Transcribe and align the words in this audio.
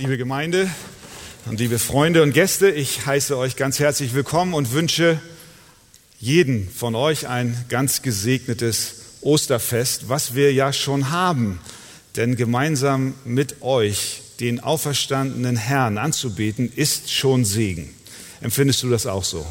liebe 0.00 0.16
Gemeinde 0.16 0.70
und 1.44 1.60
liebe 1.60 1.78
Freunde 1.78 2.22
und 2.22 2.32
Gäste, 2.32 2.70
ich 2.70 3.04
heiße 3.04 3.36
euch 3.36 3.56
ganz 3.56 3.78
herzlich 3.78 4.14
willkommen 4.14 4.54
und 4.54 4.72
wünsche 4.72 5.20
jeden 6.18 6.70
von 6.70 6.94
euch 6.94 7.28
ein 7.28 7.66
ganz 7.68 8.00
gesegnetes 8.00 8.94
Osterfest, 9.20 10.08
was 10.08 10.34
wir 10.34 10.54
ja 10.54 10.72
schon 10.72 11.10
haben. 11.10 11.60
Denn 12.16 12.34
gemeinsam 12.34 13.12
mit 13.26 13.60
euch 13.60 14.22
den 14.40 14.60
auferstandenen 14.60 15.56
Herrn 15.56 15.98
anzubeten, 15.98 16.72
ist 16.74 17.12
schon 17.12 17.44
Segen. 17.44 17.90
Empfindest 18.40 18.82
du 18.82 18.88
das 18.88 19.04
auch 19.06 19.24
so? 19.24 19.44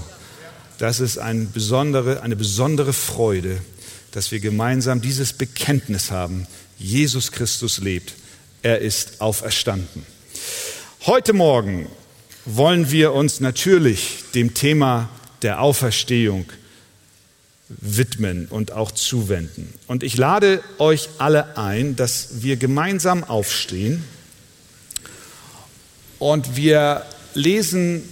Das 0.80 1.00
ist 1.00 1.20
eine 1.20 1.46
besondere, 1.46 2.24
eine 2.24 2.36
besondere 2.36 2.94
Freude, 2.94 3.62
dass 4.10 4.32
wir 4.32 4.40
gemeinsam 4.40 5.00
dieses 5.00 5.32
Bekenntnis 5.32 6.10
haben. 6.10 6.48
Jesus 6.80 7.32
Christus 7.32 7.78
lebt. 7.78 8.16
Er 8.64 8.80
ist 8.80 9.22
auferstanden. 9.22 10.04
Heute 11.06 11.32
Morgen 11.32 11.88
wollen 12.44 12.92
wir 12.92 13.14
uns 13.14 13.40
natürlich 13.40 14.26
dem 14.36 14.54
Thema 14.54 15.08
der 15.44 15.62
Auferstehung 15.62 16.52
widmen 17.70 18.48
und 18.48 18.74
auch 18.74 18.92
zuwenden. 18.92 19.74
Und 19.88 20.04
ich 20.04 20.18
lade 20.18 20.62
euch 20.78 21.08
alle 21.18 21.56
ein, 21.56 21.96
dass 21.96 22.42
wir 22.42 22.58
gemeinsam 22.58 23.24
aufstehen 23.24 24.04
und 26.20 26.58
wir 26.58 27.06
lesen 27.34 28.04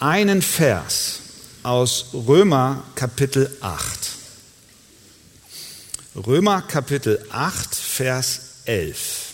einen 0.00 0.42
Vers 0.42 1.20
aus 1.62 2.06
Römer 2.14 2.82
Kapitel 2.96 3.48
8. 3.60 4.10
Römer 6.26 6.62
Kapitel 6.62 7.24
8, 7.30 7.76
Vers 7.76 8.40
11. 8.64 9.24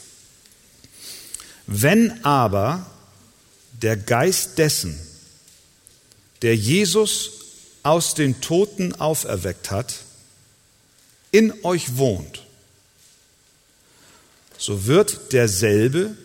Wenn 1.73 2.25
aber 2.25 2.90
der 3.83 3.97
Geist 3.97 4.59
dessen, 4.59 4.99
der 6.43 6.57
Jesus 6.57 7.31
aus 7.83 8.15
den 8.15 8.41
Toten 8.41 8.95
auferweckt 8.95 9.71
hat, 9.71 9.97
in 11.31 11.53
euch 11.65 11.97
wohnt, 11.97 12.45
so 14.59 14.87
wird 14.87 15.33
derselbe, 15.33 16.17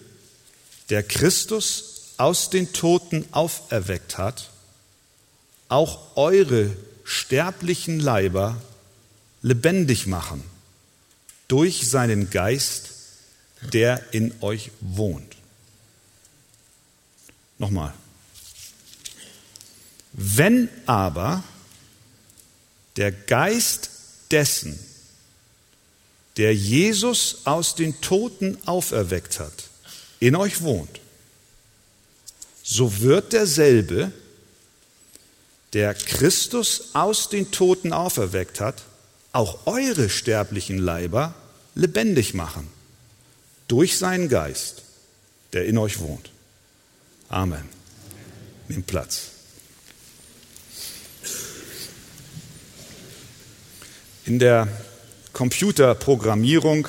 der 0.89 1.03
Christus 1.03 2.13
aus 2.17 2.49
den 2.49 2.73
Toten 2.73 3.25
auferweckt 3.31 4.17
hat, 4.17 4.49
auch 5.69 6.15
eure 6.15 6.75
sterblichen 7.03 7.99
Leiber 7.99 8.61
lebendig 9.41 10.07
machen 10.07 10.43
durch 11.47 11.89
seinen 11.89 12.29
Geist, 12.29 12.89
der 13.73 14.13
in 14.13 14.33
euch 14.41 14.71
wohnt. 14.81 15.34
Nochmal. 17.57 17.93
Wenn 20.13 20.69
aber 20.85 21.43
der 22.95 23.11
Geist 23.11 23.89
dessen, 24.31 24.79
der 26.37 26.55
Jesus 26.55 27.41
aus 27.45 27.75
den 27.75 27.99
Toten 28.01 28.57
auferweckt 28.65 29.39
hat, 29.39 29.69
in 30.19 30.35
euch 30.35 30.61
wohnt, 30.61 30.99
so 32.63 32.99
wird 32.99 33.33
derselbe, 33.33 34.11
der 35.73 35.93
Christus 35.93 36.89
aus 36.93 37.29
den 37.29 37.51
Toten 37.51 37.93
auferweckt 37.93 38.59
hat, 38.59 38.83
auch 39.33 39.67
eure 39.67 40.09
sterblichen 40.09 40.77
Leiber 40.77 41.35
lebendig 41.75 42.33
machen, 42.33 42.69
durch 43.67 43.97
seinen 43.97 44.29
Geist, 44.29 44.83
der 45.51 45.65
in 45.65 45.77
euch 45.77 45.99
wohnt. 45.99 46.31
Amen. 47.29 47.69
Nimm 48.67 48.83
Platz. 48.83 49.31
In 54.25 54.39
der 54.39 54.67
Computerprogrammierung 55.33 56.87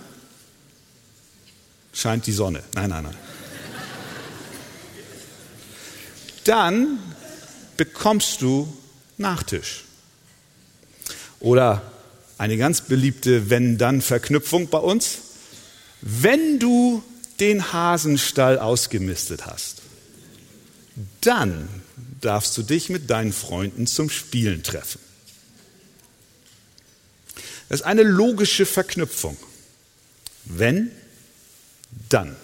scheint 1.93 2.27
die 2.27 2.33
Sonne. 2.33 2.63
Nein, 2.75 2.91
nein, 2.91 3.05
nein. 3.05 3.17
Dann 6.45 6.99
bekommst 7.77 8.43
du 8.43 8.77
Nachtisch. 9.19 9.85
Oder 11.39 11.83
eine 12.39 12.57
ganz 12.57 12.81
beliebte 12.81 13.51
Wenn-Dann-Verknüpfung 13.51 14.69
bei 14.69 14.79
uns. 14.79 15.19
Wenn 16.01 16.59
du 16.59 17.05
den 17.39 17.73
Hasenstall 17.73 18.59
ausgemistet 18.59 19.47
hast, 19.47 19.83
dann 21.21 21.69
darfst 22.21 22.57
du 22.59 22.63
dich 22.63 22.89
mit 22.89 23.11
deinen 23.11 23.33
Freunden 23.33 23.87
zum 23.87 24.11
Spielen 24.11 24.63
treffen. 24.63 25.01
Das 27.69 27.81
ist 27.81 27.87
eine 27.87 28.03
logische 28.03 28.67
Verknüpfung. 28.67 29.37
Wenn, 30.45 30.91
dann. 32.09 32.37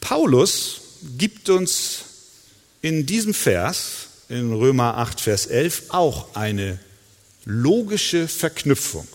Paulus 0.00 0.80
gibt 1.18 1.48
uns 1.48 2.04
in 2.82 3.06
diesem 3.06 3.34
Vers, 3.34 4.08
in 4.28 4.52
Römer 4.52 4.96
8, 4.96 5.20
Vers 5.20 5.46
11, 5.46 5.84
auch 5.88 6.34
eine 6.34 6.78
logische 7.44 8.28
Verknüpfung. 8.28 9.06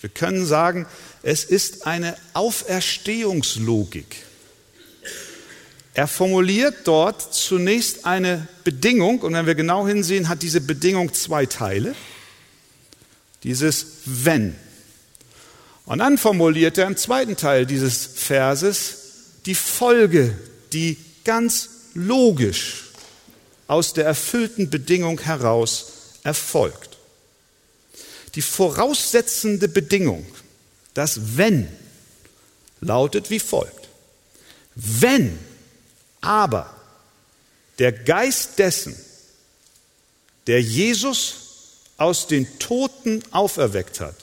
Wir 0.00 0.10
können 0.10 0.46
sagen, 0.46 0.86
es 1.22 1.44
ist 1.44 1.86
eine 1.86 2.16
Auferstehungslogik. 2.32 4.24
Er 5.92 6.06
formuliert 6.06 6.76
dort 6.84 7.34
zunächst 7.34 8.06
eine 8.06 8.46
Bedingung 8.64 9.20
und 9.20 9.34
wenn 9.34 9.46
wir 9.46 9.54
genau 9.54 9.86
hinsehen, 9.86 10.28
hat 10.28 10.42
diese 10.42 10.60
Bedingung 10.60 11.12
zwei 11.12 11.46
Teile. 11.46 11.94
Dieses 13.42 13.86
wenn. 14.04 14.56
Und 15.86 15.98
dann 15.98 16.18
formuliert 16.18 16.78
er 16.78 16.86
im 16.86 16.96
zweiten 16.96 17.36
Teil 17.36 17.66
dieses 17.66 18.06
Verses 18.06 18.96
die 19.46 19.54
Folge, 19.54 20.36
die 20.72 20.96
ganz 21.24 21.70
logisch 21.94 22.84
aus 23.66 23.92
der 23.92 24.04
erfüllten 24.04 24.70
Bedingung 24.70 25.20
heraus 25.20 25.92
erfolgt. 26.22 26.98
Die 28.34 28.42
voraussetzende 28.42 29.68
Bedingung, 29.68 30.24
das 30.94 31.36
wenn, 31.36 31.68
lautet 32.80 33.30
wie 33.30 33.40
folgt. 33.40 33.88
Wenn 34.74 35.38
aber 36.20 36.74
der 37.78 37.92
Geist 37.92 38.58
dessen, 38.58 38.94
der 40.46 40.62
Jesus 40.62 41.39
aus 42.00 42.26
den 42.26 42.58
Toten 42.58 43.22
auferweckt 43.30 44.00
hat, 44.00 44.16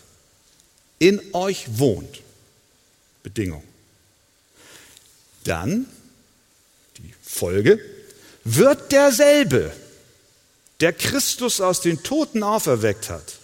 in 0.98 1.22
euch 1.34 1.78
wohnt, 1.78 2.22
Bedingung, 3.22 3.64
dann, 5.44 5.86
die 6.98 7.14
Folge, 7.22 7.80
wird 8.44 8.92
derselbe, 8.92 9.72
der 10.80 10.92
Christus 10.92 11.62
aus 11.62 11.82
den 11.82 12.02
Toten 12.02 12.42
auferweckt 12.42 13.10
hat, 13.10 13.38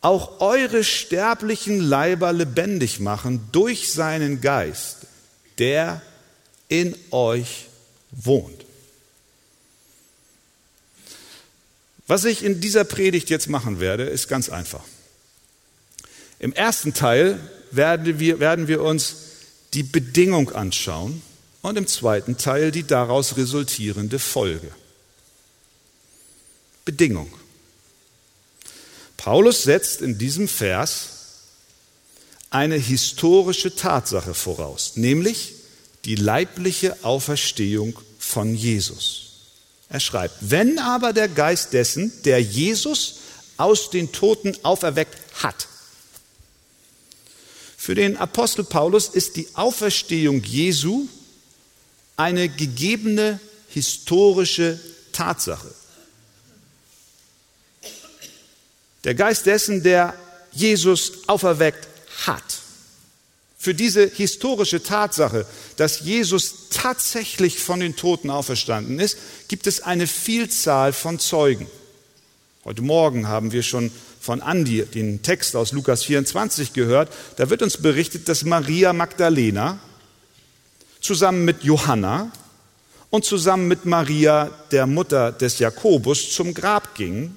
auch 0.00 0.40
eure 0.40 0.82
sterblichen 0.82 1.80
Leiber 1.80 2.32
lebendig 2.32 3.00
machen 3.00 3.48
durch 3.52 3.92
seinen 3.92 4.40
Geist, 4.40 5.06
der 5.58 6.00
in 6.68 6.96
euch 7.10 7.66
wohnt. 8.12 8.65
Was 12.06 12.24
ich 12.24 12.44
in 12.44 12.60
dieser 12.60 12.84
Predigt 12.84 13.30
jetzt 13.30 13.48
machen 13.48 13.80
werde, 13.80 14.04
ist 14.04 14.28
ganz 14.28 14.48
einfach. 14.48 14.84
Im 16.38 16.52
ersten 16.52 16.94
Teil 16.94 17.40
werden 17.70 18.18
wir, 18.20 18.38
werden 18.40 18.68
wir 18.68 18.82
uns 18.82 19.16
die 19.74 19.82
Bedingung 19.82 20.52
anschauen 20.52 21.22
und 21.62 21.76
im 21.76 21.86
zweiten 21.86 22.36
Teil 22.36 22.70
die 22.70 22.84
daraus 22.84 23.36
resultierende 23.36 24.18
Folge. 24.18 24.70
Bedingung. 26.84 27.32
Paulus 29.16 29.64
setzt 29.64 30.02
in 30.02 30.18
diesem 30.18 30.46
Vers 30.46 31.08
eine 32.50 32.76
historische 32.76 33.74
Tatsache 33.74 34.34
voraus, 34.34 34.92
nämlich 34.94 35.54
die 36.04 36.14
leibliche 36.14 37.04
Auferstehung 37.04 37.98
von 38.18 38.54
Jesus. 38.54 39.25
Er 39.88 40.00
schreibt, 40.00 40.34
wenn 40.40 40.78
aber 40.78 41.12
der 41.12 41.28
Geist 41.28 41.72
dessen, 41.72 42.12
der 42.24 42.42
Jesus 42.42 43.20
aus 43.56 43.90
den 43.90 44.12
Toten 44.12 44.56
auferweckt 44.62 45.16
hat. 45.42 45.68
Für 47.76 47.94
den 47.94 48.16
Apostel 48.16 48.64
Paulus 48.64 49.08
ist 49.08 49.36
die 49.36 49.48
Auferstehung 49.54 50.42
Jesu 50.42 51.06
eine 52.16 52.48
gegebene 52.48 53.38
historische 53.68 54.80
Tatsache. 55.12 55.72
Der 59.04 59.14
Geist 59.14 59.46
dessen, 59.46 59.84
der 59.84 60.14
Jesus 60.50 61.28
auferweckt 61.28 61.86
hat. 62.26 62.55
Für 63.66 63.74
diese 63.74 64.06
historische 64.06 64.80
Tatsache, 64.80 65.44
dass 65.74 65.98
Jesus 65.98 66.68
tatsächlich 66.70 67.58
von 67.58 67.80
den 67.80 67.96
Toten 67.96 68.30
auferstanden 68.30 69.00
ist, 69.00 69.18
gibt 69.48 69.66
es 69.66 69.82
eine 69.82 70.06
Vielzahl 70.06 70.92
von 70.92 71.18
Zeugen. 71.18 71.66
Heute 72.64 72.82
Morgen 72.82 73.26
haben 73.26 73.50
wir 73.50 73.64
schon 73.64 73.90
von 74.20 74.40
Andi 74.40 74.84
den 74.84 75.22
Text 75.22 75.56
aus 75.56 75.72
Lukas 75.72 76.04
24 76.04 76.74
gehört. 76.74 77.12
Da 77.38 77.50
wird 77.50 77.60
uns 77.60 77.78
berichtet, 77.78 78.28
dass 78.28 78.44
Maria 78.44 78.92
Magdalena 78.92 79.80
zusammen 81.00 81.44
mit 81.44 81.64
Johanna 81.64 82.30
und 83.10 83.24
zusammen 83.24 83.66
mit 83.66 83.84
Maria, 83.84 84.48
der 84.70 84.86
Mutter 84.86 85.32
des 85.32 85.58
Jakobus, 85.58 86.30
zum 86.30 86.54
Grab 86.54 86.94
ging 86.94 87.34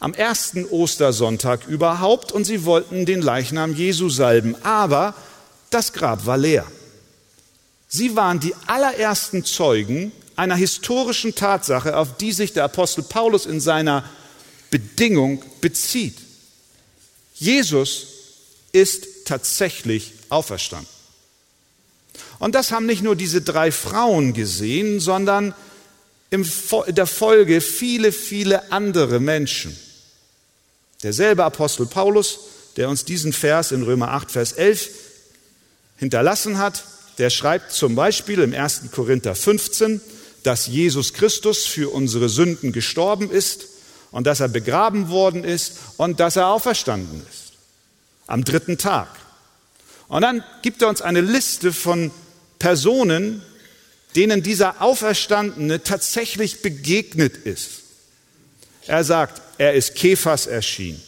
am 0.00 0.14
ersten 0.14 0.64
Ostersonntag 0.64 1.66
überhaupt 1.66 2.30
und 2.32 2.44
sie 2.44 2.64
wollten 2.64 3.04
den 3.04 3.20
Leichnam 3.20 3.74
Jesu 3.74 4.08
salben, 4.08 4.54
aber 4.62 5.14
das 5.70 5.92
Grab 5.92 6.24
war 6.24 6.38
leer. 6.38 6.66
Sie 7.88 8.14
waren 8.16 8.38
die 8.38 8.54
allerersten 8.66 9.44
Zeugen 9.44 10.12
einer 10.36 10.54
historischen 10.54 11.34
Tatsache, 11.34 11.96
auf 11.96 12.16
die 12.16 12.32
sich 12.32 12.52
der 12.52 12.64
Apostel 12.64 13.02
Paulus 13.02 13.44
in 13.46 13.60
seiner 13.60 14.04
Bedingung 14.70 15.42
bezieht. 15.60 16.16
Jesus 17.34 18.06
ist 18.72 19.06
tatsächlich 19.24 20.12
auferstanden. 20.28 20.88
Und 22.38 22.54
das 22.54 22.70
haben 22.70 22.86
nicht 22.86 23.02
nur 23.02 23.16
diese 23.16 23.40
drei 23.40 23.72
Frauen 23.72 24.32
gesehen, 24.32 25.00
sondern 25.00 25.54
in 26.30 26.46
der 26.88 27.06
Folge 27.06 27.60
viele, 27.60 28.12
viele 28.12 28.70
andere 28.70 29.18
Menschen. 29.18 29.76
Derselbe 31.02 31.44
Apostel 31.44 31.86
Paulus, 31.86 32.40
der 32.76 32.88
uns 32.88 33.04
diesen 33.04 33.32
Vers 33.32 33.72
in 33.72 33.82
Römer 33.82 34.08
8, 34.12 34.30
Vers 34.30 34.52
11 34.52 34.88
hinterlassen 35.96 36.58
hat, 36.58 36.84
der 37.18 37.30
schreibt 37.30 37.72
zum 37.72 37.94
Beispiel 37.94 38.40
im 38.40 38.54
1. 38.54 38.82
Korinther 38.92 39.34
15, 39.34 40.00
dass 40.42 40.66
Jesus 40.66 41.12
Christus 41.12 41.66
für 41.66 41.92
unsere 41.92 42.28
Sünden 42.28 42.72
gestorben 42.72 43.30
ist 43.30 43.66
und 44.10 44.26
dass 44.26 44.40
er 44.40 44.48
begraben 44.48 45.08
worden 45.08 45.44
ist 45.44 45.78
und 45.96 46.20
dass 46.20 46.36
er 46.36 46.48
auferstanden 46.48 47.22
ist. 47.28 47.52
Am 48.26 48.44
dritten 48.44 48.78
Tag. 48.78 49.08
Und 50.08 50.22
dann 50.22 50.42
gibt 50.62 50.82
er 50.82 50.88
uns 50.88 51.02
eine 51.02 51.20
Liste 51.20 51.72
von 51.72 52.10
Personen, 52.58 53.42
denen 54.16 54.42
dieser 54.42 54.80
Auferstandene 54.80 55.82
tatsächlich 55.82 56.62
begegnet 56.62 57.36
ist. 57.36 57.82
Er 58.88 59.04
sagt, 59.04 59.42
er 59.58 59.74
ist 59.74 59.94
Kephas 59.94 60.46
erschienen, 60.46 61.02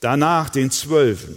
danach 0.00 0.50
den 0.50 0.70
Zwölfen, 0.70 1.36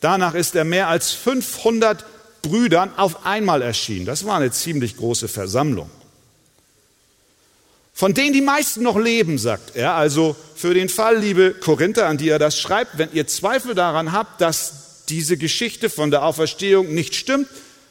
danach 0.00 0.34
ist 0.34 0.54
er 0.54 0.64
mehr 0.64 0.88
als 0.88 1.12
500 1.12 2.04
Brüdern 2.42 2.90
auf 2.98 3.24
einmal 3.24 3.62
erschienen. 3.62 4.04
Das 4.04 4.26
war 4.26 4.36
eine 4.36 4.50
ziemlich 4.50 4.98
große 4.98 5.28
Versammlung. 5.28 5.90
Von 7.94 8.12
denen 8.12 8.34
die 8.34 8.42
meisten 8.42 8.82
noch 8.82 8.98
leben, 8.98 9.38
sagt 9.38 9.76
er. 9.76 9.94
Also 9.94 10.36
für 10.54 10.74
den 10.74 10.90
Fall, 10.90 11.18
liebe 11.18 11.54
Korinther, 11.54 12.06
an 12.06 12.18
die 12.18 12.28
er 12.28 12.38
das 12.38 12.60
schreibt, 12.60 12.98
wenn 12.98 13.08
ihr 13.12 13.26
Zweifel 13.26 13.74
daran 13.74 14.12
habt, 14.12 14.42
dass 14.42 15.04
diese 15.08 15.38
Geschichte 15.38 15.88
von 15.88 16.10
der 16.10 16.24
Auferstehung 16.24 16.92
nicht 16.92 17.14
stimmt, 17.14 17.48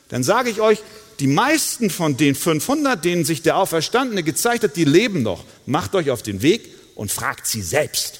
dann 0.09 0.23
sage 0.23 0.51
ich 0.51 0.61
euch, 0.61 0.79
die 1.19 1.27
meisten 1.27 1.89
von 1.89 2.15
den 2.15 2.35
500, 2.35 3.03
denen 3.03 3.25
sich 3.25 3.41
der 3.41 3.57
Auferstandene 3.57 4.21
gezeigt 4.21 4.63
hat, 4.63 4.75
die 4.75 4.85
leben 4.85 5.23
noch. 5.23 5.45
Macht 5.65 5.95
euch 5.95 6.11
auf 6.11 6.21
den 6.21 6.43
Weg 6.43 6.69
und 6.95 7.11
fragt 7.11 7.47
sie 7.47 7.61
selbst. 7.61 8.19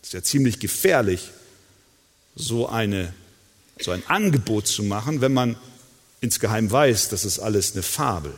Das 0.00 0.08
ist 0.08 0.12
ja 0.12 0.22
ziemlich 0.22 0.60
gefährlich, 0.60 1.30
so, 2.34 2.68
eine, 2.68 3.12
so 3.80 3.90
ein 3.90 4.02
Angebot 4.06 4.66
zu 4.66 4.82
machen, 4.82 5.20
wenn 5.20 5.32
man 5.32 5.56
insgeheim 6.20 6.70
weiß, 6.70 7.08
das 7.08 7.24
ist 7.24 7.38
alles 7.38 7.72
eine 7.72 7.82
Fabel. 7.82 8.34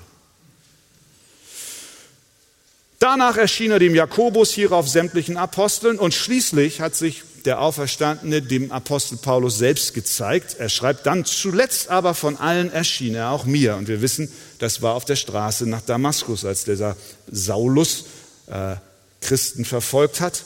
Danach 2.98 3.36
erschien 3.36 3.72
er 3.72 3.80
dem 3.80 3.96
Jakobus, 3.96 4.52
hierauf 4.52 4.88
sämtlichen 4.88 5.36
Aposteln 5.36 5.98
und 5.98 6.14
schließlich 6.14 6.80
hat 6.80 6.94
sich 6.94 7.24
der 7.44 7.60
Auferstandene 7.60 8.42
dem 8.42 8.72
Apostel 8.72 9.16
Paulus 9.16 9.58
selbst 9.58 9.94
gezeigt. 9.94 10.56
Er 10.58 10.68
schreibt 10.68 11.06
dann, 11.06 11.24
zuletzt 11.24 11.88
aber 11.88 12.14
von 12.14 12.36
allen 12.36 12.72
erschien 12.72 13.14
er 13.14 13.30
auch 13.30 13.44
mir. 13.44 13.76
Und 13.76 13.88
wir 13.88 14.00
wissen, 14.02 14.30
das 14.58 14.82
war 14.82 14.94
auf 14.94 15.04
der 15.04 15.16
Straße 15.16 15.68
nach 15.68 15.82
Damaskus, 15.82 16.44
als 16.44 16.64
dieser 16.64 16.96
Saulus 17.30 18.04
äh, 18.46 18.76
Christen 19.20 19.64
verfolgt 19.64 20.20
hat, 20.20 20.44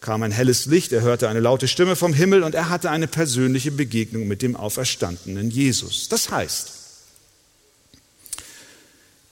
kam 0.00 0.22
ein 0.22 0.32
helles 0.32 0.66
Licht, 0.66 0.92
er 0.92 1.02
hörte 1.02 1.28
eine 1.28 1.40
laute 1.40 1.68
Stimme 1.68 1.96
vom 1.96 2.12
Himmel 2.12 2.42
und 2.42 2.54
er 2.54 2.68
hatte 2.68 2.90
eine 2.90 3.06
persönliche 3.08 3.70
Begegnung 3.70 4.28
mit 4.28 4.42
dem 4.42 4.56
auferstandenen 4.56 5.50
Jesus. 5.50 6.08
Das 6.08 6.30
heißt, 6.30 6.72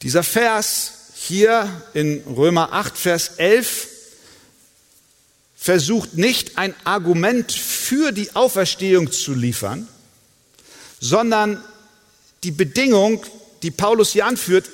dieser 0.03 0.23
Vers 0.23 0.93
hier 1.15 1.71
in 1.95 2.23
Römer 2.27 2.73
8, 2.73 2.99
Vers 2.99 3.29
11 3.37 3.89
versucht 5.65 6.13
nicht 6.13 6.59
ein 6.59 6.75
Argument 6.85 7.51
für 7.51 8.13
die 8.13 8.37
Auferstehung 8.37 9.11
zu 9.11 9.33
liefern, 9.33 9.89
sondern 11.01 11.65
die 12.43 12.51
Bedingung, 12.51 13.25
die 13.63 13.71
Paulus 13.71 14.13
hier 14.13 14.27
anführt, 14.27 14.69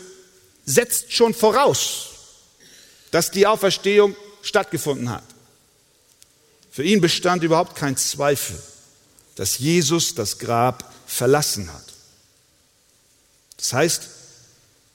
setzt 0.65 1.13
schon 1.13 1.33
voraus, 1.33 2.09
dass 3.13 3.31
die 3.31 3.47
Auferstehung 3.47 4.17
stattgefunden 4.43 5.11
hat. 5.11 5.23
Für 6.73 6.83
ihn 6.83 7.01
bestand 7.01 7.45
überhaupt 7.45 7.77
kein 7.77 7.97
Zweifel, 7.97 8.61
dass 9.37 9.61
Jesus 9.61 10.17
das 10.17 10.41
Grab 10.41 10.93
verlassen 11.07 11.73
hat. 11.73 11.87
Das 13.59 13.73
heißt, 13.73 14.09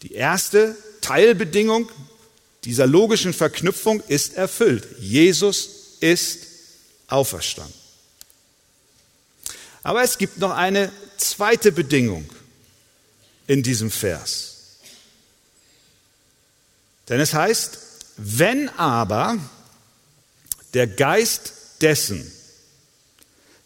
die 0.01 0.11
erste 0.11 0.75
Teilbedingung 0.99 1.89
dieser 2.65 2.85
logischen 2.85 3.31
Verknüpfung 3.31 4.03
ist 4.09 4.33
erfüllt. 4.33 4.85
Jesus 4.99 5.74
ist 5.99 6.47
auferstanden. 7.07 7.73
Aber 9.83 10.03
es 10.03 10.17
gibt 10.17 10.37
noch 10.39 10.51
eine 10.51 10.91
zweite 11.17 11.71
Bedingung 11.71 12.29
in 13.47 13.61
diesem 13.61 13.91
Vers. 13.91 14.55
Denn 17.07 17.19
es 17.19 17.33
heißt, 17.33 17.77
wenn 18.17 18.69
aber 18.69 19.37
der 20.73 20.87
Geist 20.87 21.53
dessen, 21.81 22.31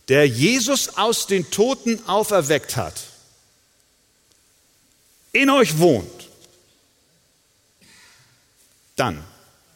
der 0.10 0.28
Jesus 0.28 0.98
aus 0.98 1.28
den 1.28 1.50
Toten 1.50 2.06
auferweckt 2.08 2.76
hat, 2.76 3.02
in 5.32 5.50
euch 5.50 5.78
wohnt, 5.78 6.28
dann, 8.96 9.24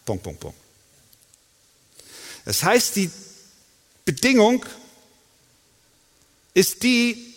Punkt, 0.06 0.24
Punkt, 0.24 0.40
Punkt. 0.40 0.62
Das 2.46 2.64
heißt, 2.64 2.96
die 2.96 3.10
Bedingung 4.06 4.66
ist 6.54 6.84
die, 6.84 7.34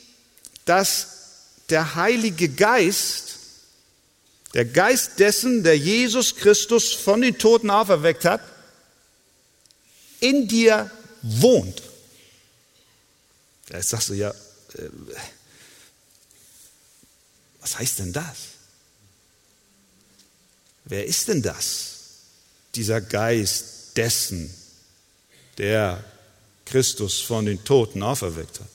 dass 0.64 1.08
der 1.68 1.94
Heilige 1.94 2.48
Geist, 2.48 3.38
der 4.54 4.64
Geist 4.64 5.18
dessen, 5.18 5.62
der 5.62 5.78
Jesus 5.78 6.36
Christus 6.36 6.92
von 6.92 7.22
den 7.22 7.38
Toten 7.38 7.70
auferweckt 7.70 8.24
hat, 8.24 8.40
in 10.20 10.48
dir 10.48 10.90
wohnt. 11.22 11.82
Jetzt 13.68 13.90
sagst 13.90 14.08
du 14.08 14.14
ja, 14.14 14.30
äh, 14.30 14.90
was 17.60 17.78
heißt 17.78 17.98
denn 17.98 18.12
das? 18.12 18.36
Wer 20.84 21.04
ist 21.04 21.28
denn 21.28 21.42
das? 21.42 21.96
dieser 22.76 23.00
Geist 23.00 23.96
dessen, 23.96 24.52
der 25.58 26.02
Christus 26.64 27.20
von 27.20 27.46
den 27.46 27.64
Toten 27.64 28.02
auferweckt 28.02 28.60
hat? 28.60 28.68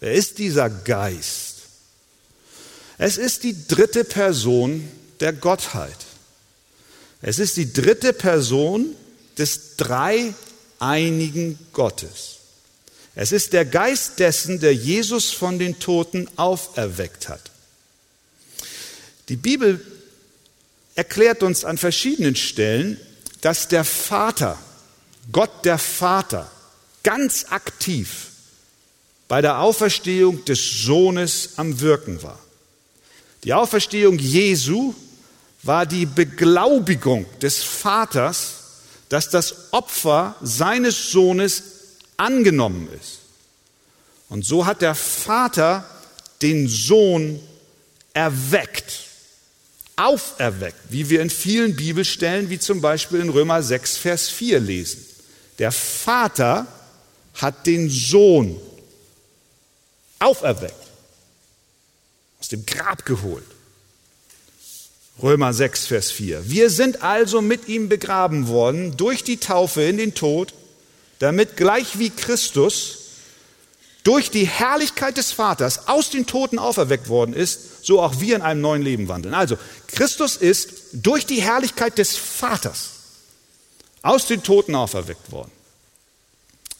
Wer 0.00 0.12
ist 0.12 0.38
dieser 0.38 0.70
Geist? 0.70 1.56
Es 2.98 3.16
ist 3.16 3.44
die 3.44 3.66
dritte 3.66 4.04
Person 4.04 4.88
der 5.20 5.32
Gottheit. 5.32 5.96
Es 7.22 7.38
ist 7.38 7.56
die 7.56 7.72
dritte 7.72 8.12
Person 8.12 8.94
des 9.38 9.76
dreieinigen 9.76 11.58
Gottes. 11.72 12.36
Es 13.14 13.32
ist 13.32 13.52
der 13.52 13.64
Geist 13.64 14.18
dessen, 14.18 14.60
der 14.60 14.74
Jesus 14.74 15.30
von 15.30 15.58
den 15.58 15.78
Toten 15.78 16.28
auferweckt 16.36 17.28
hat. 17.28 17.50
Die 19.28 19.36
Bibel 19.36 19.84
erklärt 20.94 21.42
uns 21.42 21.64
an 21.64 21.78
verschiedenen 21.78 22.36
Stellen, 22.36 22.98
dass 23.40 23.68
der 23.68 23.84
Vater, 23.84 24.58
Gott 25.32 25.64
der 25.64 25.78
Vater, 25.78 26.50
ganz 27.02 27.46
aktiv 27.50 28.28
bei 29.28 29.40
der 29.40 29.60
Auferstehung 29.60 30.44
des 30.44 30.82
Sohnes 30.84 31.50
am 31.56 31.80
Wirken 31.80 32.22
war. 32.22 32.38
Die 33.44 33.54
Auferstehung 33.54 34.18
Jesu 34.18 34.94
war 35.62 35.86
die 35.86 36.06
Beglaubigung 36.06 37.26
des 37.40 37.62
Vaters, 37.62 38.54
dass 39.08 39.30
das 39.30 39.72
Opfer 39.72 40.36
seines 40.40 41.10
Sohnes 41.12 41.62
angenommen 42.16 42.88
ist. 43.00 43.18
Und 44.28 44.44
so 44.44 44.66
hat 44.66 44.82
der 44.82 44.94
Vater 44.94 45.84
den 46.42 46.68
Sohn 46.68 47.40
erweckt, 48.12 49.06
auferweckt, 49.96 50.80
wie 50.88 51.10
wir 51.10 51.20
in 51.20 51.30
vielen 51.30 51.76
Bibelstellen, 51.76 52.50
wie 52.50 52.58
zum 52.58 52.80
Beispiel 52.80 53.20
in 53.20 53.28
Römer 53.28 53.62
6, 53.62 53.96
Vers 53.96 54.28
4 54.28 54.60
lesen. 54.60 55.04
Der 55.60 55.72
Vater 55.72 56.66
hat 57.34 57.66
den 57.66 57.90
Sohn 57.90 58.58
auferweckt, 60.18 60.74
aus 62.40 62.48
dem 62.48 62.64
Grab 62.64 63.04
geholt. 63.04 63.44
Römer 65.22 65.52
6, 65.52 65.86
Vers 65.86 66.10
4. 66.12 66.48
Wir 66.48 66.70
sind 66.70 67.02
also 67.02 67.42
mit 67.42 67.68
ihm 67.68 67.90
begraben 67.90 68.48
worden 68.48 68.96
durch 68.96 69.22
die 69.22 69.36
Taufe 69.36 69.82
in 69.82 69.98
den 69.98 70.14
Tod, 70.14 70.54
damit 71.18 71.58
gleich 71.58 71.98
wie 71.98 72.08
Christus 72.08 72.96
durch 74.02 74.30
die 74.30 74.46
Herrlichkeit 74.46 75.18
des 75.18 75.30
Vaters 75.30 75.88
aus 75.88 76.08
den 76.08 76.24
Toten 76.24 76.58
auferweckt 76.58 77.10
worden 77.10 77.34
ist, 77.34 77.84
so 77.84 78.00
auch 78.00 78.18
wir 78.18 78.34
in 78.34 78.40
einem 78.40 78.62
neuen 78.62 78.80
Leben 78.80 79.08
wandeln. 79.08 79.34
Also, 79.34 79.58
Christus 79.88 80.38
ist 80.38 80.70
durch 80.94 81.26
die 81.26 81.42
Herrlichkeit 81.42 81.98
des 81.98 82.16
Vaters 82.16 82.99
aus 84.02 84.26
den 84.26 84.42
Toten 84.42 84.74
auferweckt 84.74 85.30
worden. 85.32 85.50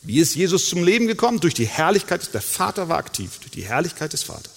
Wie 0.02 0.20
ist 0.20 0.34
Jesus 0.34 0.68
zum 0.68 0.82
Leben 0.82 1.06
gekommen? 1.06 1.40
Durch 1.40 1.54
die 1.54 1.66
Herrlichkeit, 1.66 2.32
der 2.32 2.40
Vater 2.40 2.88
war 2.88 2.98
aktiv, 2.98 3.38
durch 3.40 3.50
die 3.50 3.64
Herrlichkeit 3.64 4.12
des 4.12 4.22
Vaters. 4.22 4.52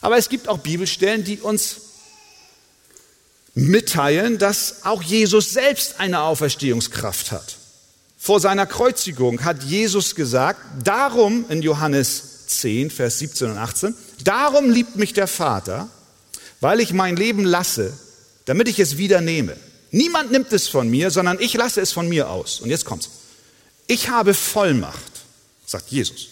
Aber 0.00 0.16
es 0.16 0.28
gibt 0.28 0.48
auch 0.48 0.58
Bibelstellen, 0.58 1.24
die 1.24 1.40
uns 1.40 1.76
mitteilen, 3.54 4.38
dass 4.38 4.84
auch 4.84 5.02
Jesus 5.02 5.52
selbst 5.52 6.00
eine 6.00 6.20
Auferstehungskraft 6.20 7.32
hat. 7.32 7.56
Vor 8.16 8.40
seiner 8.40 8.66
Kreuzigung 8.66 9.44
hat 9.44 9.62
Jesus 9.64 10.14
gesagt, 10.14 10.60
darum 10.84 11.44
in 11.48 11.62
Johannes 11.62 12.46
10, 12.46 12.90
Vers 12.90 13.18
17 13.18 13.50
und 13.50 13.58
18, 13.58 13.94
darum 14.24 14.70
liebt 14.70 14.96
mich 14.96 15.12
der 15.12 15.26
Vater, 15.26 15.88
weil 16.60 16.80
ich 16.80 16.92
mein 16.92 17.16
Leben 17.16 17.44
lasse, 17.44 17.92
damit 18.46 18.68
ich 18.68 18.80
es 18.80 18.96
wieder 18.96 19.20
nehme. 19.20 19.56
Niemand 19.90 20.30
nimmt 20.30 20.52
es 20.52 20.68
von 20.68 20.88
mir, 20.88 21.10
sondern 21.10 21.40
ich 21.40 21.54
lasse 21.54 21.80
es 21.80 21.92
von 21.92 22.08
mir 22.08 22.28
aus. 22.28 22.60
Und 22.60 22.70
jetzt 22.70 22.84
kommt's. 22.84 23.10
Ich 23.86 24.10
habe 24.10 24.34
Vollmacht, 24.34 25.12
sagt 25.66 25.90
Jesus. 25.90 26.28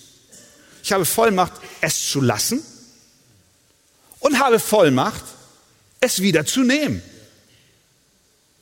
Ich 0.83 0.93
habe 0.93 1.05
Vollmacht, 1.05 1.53
es 1.81 2.11
zu 2.11 2.21
lassen 2.21 2.63
und 4.21 4.39
habe 4.39 4.61
Vollmacht, 4.61 5.25
es 6.01 6.21
wieder 6.21 6.45
zu 6.45 6.61
nehmen. 6.61 7.03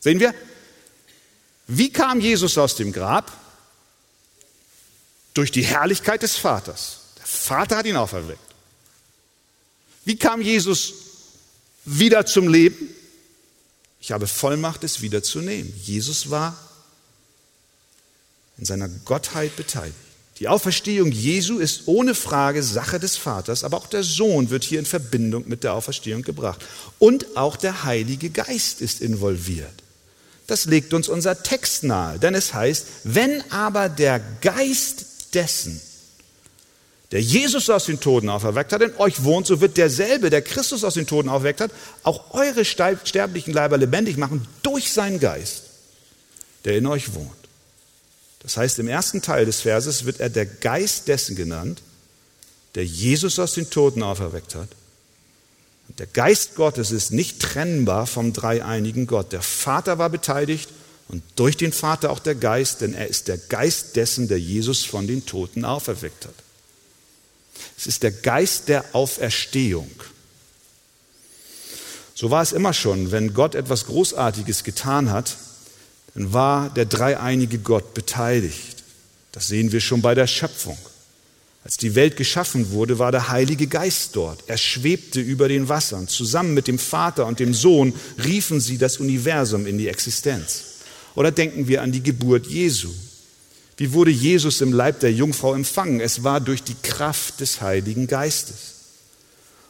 Sehen 0.01 0.21
wir? 0.21 0.35
Wie 1.67 1.91
kam 1.91 2.21
Jesus 2.21 2.57
aus 2.57 2.77
dem 2.77 2.93
Grab? 2.93 3.33
Durch 5.33 5.51
die 5.51 5.65
Herrlichkeit 5.65 6.23
des 6.23 6.37
Vaters. 6.37 7.01
Der 7.19 7.27
Vater 7.27 7.79
hat 7.79 7.87
ihn 7.87 7.97
auferweckt. 7.97 8.39
Wie 10.05 10.17
kam 10.17 10.41
Jesus 10.41 10.95
wieder 11.85 12.27
zum 12.27 12.49
Leben? 12.49 12.95
Ich 14.05 14.13
habe 14.13 14.27
Vollmacht, 14.27 14.85
es 14.85 15.01
wieder 15.01 15.23
zu 15.23 15.41
nehmen. 15.41 15.73
Jesus 15.83 16.29
war 16.29 16.55
in 18.59 18.67
seiner 18.67 18.87
Gottheit 18.87 19.57
beteiligt. 19.57 19.97
Die 20.41 20.49
Auferstehung 20.49 21.11
Jesu 21.11 21.59
ist 21.59 21.85
ohne 21.87 22.15
Frage 22.15 22.63
Sache 22.63 23.01
des 23.01 23.17
Vaters, 23.17 23.65
aber 23.65 23.79
auch 23.79 23.87
der 23.87 24.03
Sohn 24.03 24.51
wird 24.51 24.63
hier 24.63 24.79
in 24.79 24.85
Verbindung 24.85 25.49
mit 25.49 25.65
der 25.65 25.73
Auferstehung 25.73 26.21
gebracht. 26.21 26.63
Und 26.99 27.39
auch 27.39 27.57
der 27.57 27.85
Heilige 27.85 28.29
Geist 28.29 28.83
ist 28.83 29.01
involviert. 29.01 29.73
Das 30.49 30.67
legt 30.67 30.93
uns 30.93 31.09
unser 31.09 31.43
Text 31.43 31.83
nahe, 31.83 32.19
denn 32.19 32.35
es 32.35 32.53
heißt, 32.53 32.87
wenn 33.05 33.51
aber 33.51 33.89
der 33.89 34.21
Geist 34.43 35.33
dessen, 35.33 35.81
der 37.15 37.23
Jesus 37.23 37.71
aus 37.71 37.87
den 37.87 37.99
Toten 37.99 38.29
auferweckt 38.29 38.73
hat, 38.73 38.83
in 38.83 38.95
euch 38.99 39.25
wohnt, 39.25 39.47
so 39.47 39.63
wird 39.63 39.79
derselbe, 39.79 40.29
der 40.29 40.43
Christus 40.43 40.85
aus 40.85 40.95
den 40.95 41.07
Toten 41.07 41.31
auferweckt 41.31 41.63
hat, 41.63 41.71
auch 42.03 42.35
eure 42.35 42.67
sterblichen 42.67 43.55
Leiber 43.55 43.79
lebendig 43.79 44.19
machen 44.19 44.47
durch 44.63 44.93
seinen 44.93 45.19
Geist, 45.19 45.63
der 46.67 46.77
in 46.77 46.87
euch 46.87 47.15
wohnt. 47.15 47.31
Das 48.41 48.59
heißt, 48.59 48.79
im 48.81 48.89
ersten 48.89 49.23
Teil 49.23 49.47
des 49.47 49.63
Verses 49.63 50.05
wird 50.05 50.21
er 50.21 50.29
der 50.29 50.45
Geist 50.45 51.09
dessen 51.09 51.35
genannt, 51.35 51.81
der 52.75 52.85
Jesus 52.85 53.39
aus 53.39 53.55
den 53.55 53.71
Toten 53.71 54.03
auferweckt 54.03 54.55
hat 54.55 54.69
der 55.99 56.07
Geist 56.07 56.55
Gottes 56.57 56.91
ist 56.91 57.13
nicht 57.13 57.41
trennbar 57.41 58.07
vom 58.07 58.33
dreieinigen 58.33 59.07
Gott. 59.07 59.33
Der 59.33 59.43
Vater 59.43 59.99
war 59.99 60.11
beteiligt 60.11 60.71
und 61.09 61.23
durch 61.37 61.57
den 61.57 61.73
Vater 61.73 62.11
auch 62.11 62.19
der 62.19 62.35
Geist, 62.35 62.81
denn 62.81 62.95
er 62.95 63.09
ist 63.09 63.29
der 63.29 63.39
Geist 63.39 63.97
dessen, 63.97 64.27
der 64.27 64.41
Jesus 64.41 64.85
von 64.85 65.07
den 65.07 65.27
Toten 65.27 65.65
auferweckt 65.65 66.25
hat. 66.25 66.35
Es 67.77 67.87
ist 67.87 68.03
der 68.03 68.13
Geist 68.13 68.69
der 68.69 68.85
Auferstehung. 68.95 69.91
So 72.15 72.31
war 72.31 72.43
es 72.43 72.53
immer 72.53 72.73
schon, 72.73 73.11
wenn 73.11 73.35
Gott 73.35 73.55
etwas 73.55 73.87
Großartiges 73.87 74.65
getan 74.65 75.11
hat, 75.11 75.37
dann 76.15 76.33
war 76.33 76.71
der 76.71 76.87
dreieinige 76.87 77.59
Gott 77.59 77.93
beteiligt. 77.95 78.85
Das 79.33 79.49
sehen 79.49 79.73
wir 79.73 79.81
schon 79.81 80.01
bei 80.01 80.15
der 80.15 80.29
Schöpfung. 80.29 80.79
Als 81.65 81.79
die 81.79 81.95
Welt 81.95 82.17
geschaffen 82.17 82.71
wurde, 82.71 82.99
war 82.99 83.11
der 83.11 83.31
Heilige 83.31 83.67
Geist 83.67 84.15
dort. 84.15 84.45
Er 84.47 84.59
schwebte 84.59 85.21
über 85.21 85.49
den 85.49 85.69
Wassern. 85.69 86.07
Zusammen 86.09 86.55
mit 86.55 86.69
dem 86.69 86.79
Vater 86.79 87.27
und 87.27 87.41
dem 87.41 87.55
Sohn 87.55 87.95
riefen 88.23 88.61
sie 88.61 88.79
das 88.79 88.99
Universum 88.99 89.67
in 89.67 89.79
die 89.79 89.89
Existenz. 89.89 90.63
Oder 91.15 91.33
denken 91.33 91.67
wir 91.67 91.83
an 91.83 91.91
die 91.91 92.03
Geburt 92.03 92.47
Jesu. 92.47 92.91
Wie 93.77 93.93
wurde 93.93 94.11
Jesus 94.11 94.61
im 94.61 94.73
Leib 94.73 95.01
der 95.01 95.13
Jungfrau 95.13 95.55
empfangen? 95.55 96.01
Es 96.01 96.23
war 96.23 96.41
durch 96.41 96.63
die 96.63 96.77
Kraft 96.83 97.41
des 97.41 97.61
Heiligen 97.61 98.07
Geistes. 98.07 98.75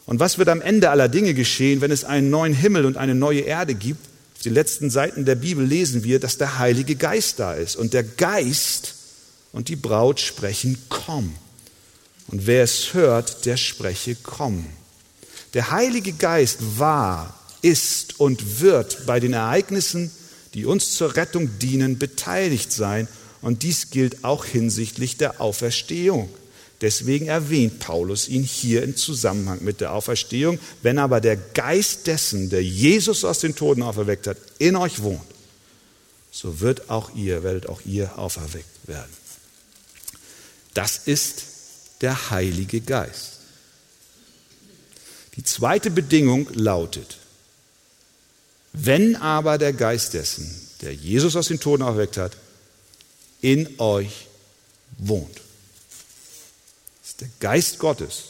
Und 0.05 0.19
was 0.19 0.37
wird 0.37 0.49
am 0.49 0.61
Ende 0.61 0.91
aller 0.91 1.09
Dinge 1.09 1.33
geschehen, 1.33 1.81
wenn 1.81 1.91
es 1.91 2.03
einen 2.03 2.29
neuen 2.29 2.53
Himmel 2.53 2.85
und 2.85 2.97
eine 2.97 3.15
neue 3.15 3.41
Erde 3.41 3.73
gibt? 3.73 4.05
Auf 4.35 4.43
den 4.43 4.53
letzten 4.53 4.91
Seiten 4.91 5.25
der 5.25 5.35
Bibel 5.35 5.65
lesen 5.65 6.03
wir, 6.03 6.19
dass 6.19 6.37
der 6.37 6.59
Heilige 6.59 6.95
Geist 6.95 7.39
da 7.39 7.53
ist. 7.53 7.75
Und 7.75 7.93
der 7.93 8.03
Geist 8.03 8.93
und 9.51 9.69
die 9.69 9.75
Braut 9.75 10.19
sprechen, 10.19 10.77
komm. 10.89 11.33
Und 12.27 12.45
wer 12.45 12.63
es 12.63 12.93
hört, 12.93 13.45
der 13.45 13.57
spreche, 13.57 14.15
komm. 14.21 14.65
Der 15.55 15.71
Heilige 15.71 16.13
Geist 16.13 16.59
war, 16.77 17.39
ist 17.61 18.19
und 18.19 18.61
wird 18.61 19.05
bei 19.07 19.19
den 19.19 19.33
Ereignissen, 19.33 20.11
die 20.53 20.65
uns 20.65 20.93
zur 20.93 21.15
Rettung 21.15 21.57
dienen, 21.59 21.97
beteiligt 21.97 22.71
sein. 22.71 23.07
Und 23.45 23.61
dies 23.61 23.91
gilt 23.91 24.23
auch 24.23 24.43
hinsichtlich 24.43 25.17
der 25.17 25.39
Auferstehung. 25.39 26.29
Deswegen 26.81 27.27
erwähnt 27.27 27.77
Paulus 27.77 28.27
ihn 28.27 28.41
hier 28.41 28.81
im 28.81 28.95
Zusammenhang 28.95 29.63
mit 29.63 29.81
der 29.81 29.93
Auferstehung. 29.93 30.57
Wenn 30.81 30.97
aber 30.97 31.21
der 31.21 31.37
Geist 31.37 32.07
dessen, 32.07 32.49
der 32.49 32.63
Jesus 32.63 33.23
aus 33.23 33.41
den 33.41 33.55
Toten 33.55 33.83
auferweckt 33.83 34.25
hat, 34.25 34.37
in 34.57 34.75
euch 34.75 35.03
wohnt, 35.03 35.21
so 36.31 36.59
wird 36.59 36.89
auch 36.89 37.13
ihr, 37.13 37.43
werdet 37.43 37.69
auch 37.69 37.81
ihr 37.85 38.17
auferweckt 38.17 38.87
werden. 38.87 39.13
Das 40.73 41.01
ist 41.05 41.43
der 42.01 42.31
Heilige 42.31 42.81
Geist. 42.81 43.41
Die 45.35 45.43
zweite 45.43 45.91
Bedingung 45.91 46.49
lautet, 46.51 47.19
wenn 48.73 49.15
aber 49.15 49.59
der 49.59 49.73
Geist 49.73 50.15
dessen, 50.15 50.49
der 50.81 50.95
Jesus 50.95 51.35
aus 51.35 51.49
den 51.49 51.59
Toten 51.59 51.83
erweckt 51.83 52.17
hat, 52.17 52.35
in 53.45 53.79
euch 53.79 54.25
wohnt. 54.97 55.35
Das 56.99 57.09
ist 57.09 57.21
der 57.21 57.29
Geist 57.39 57.77
Gottes, 57.77 58.23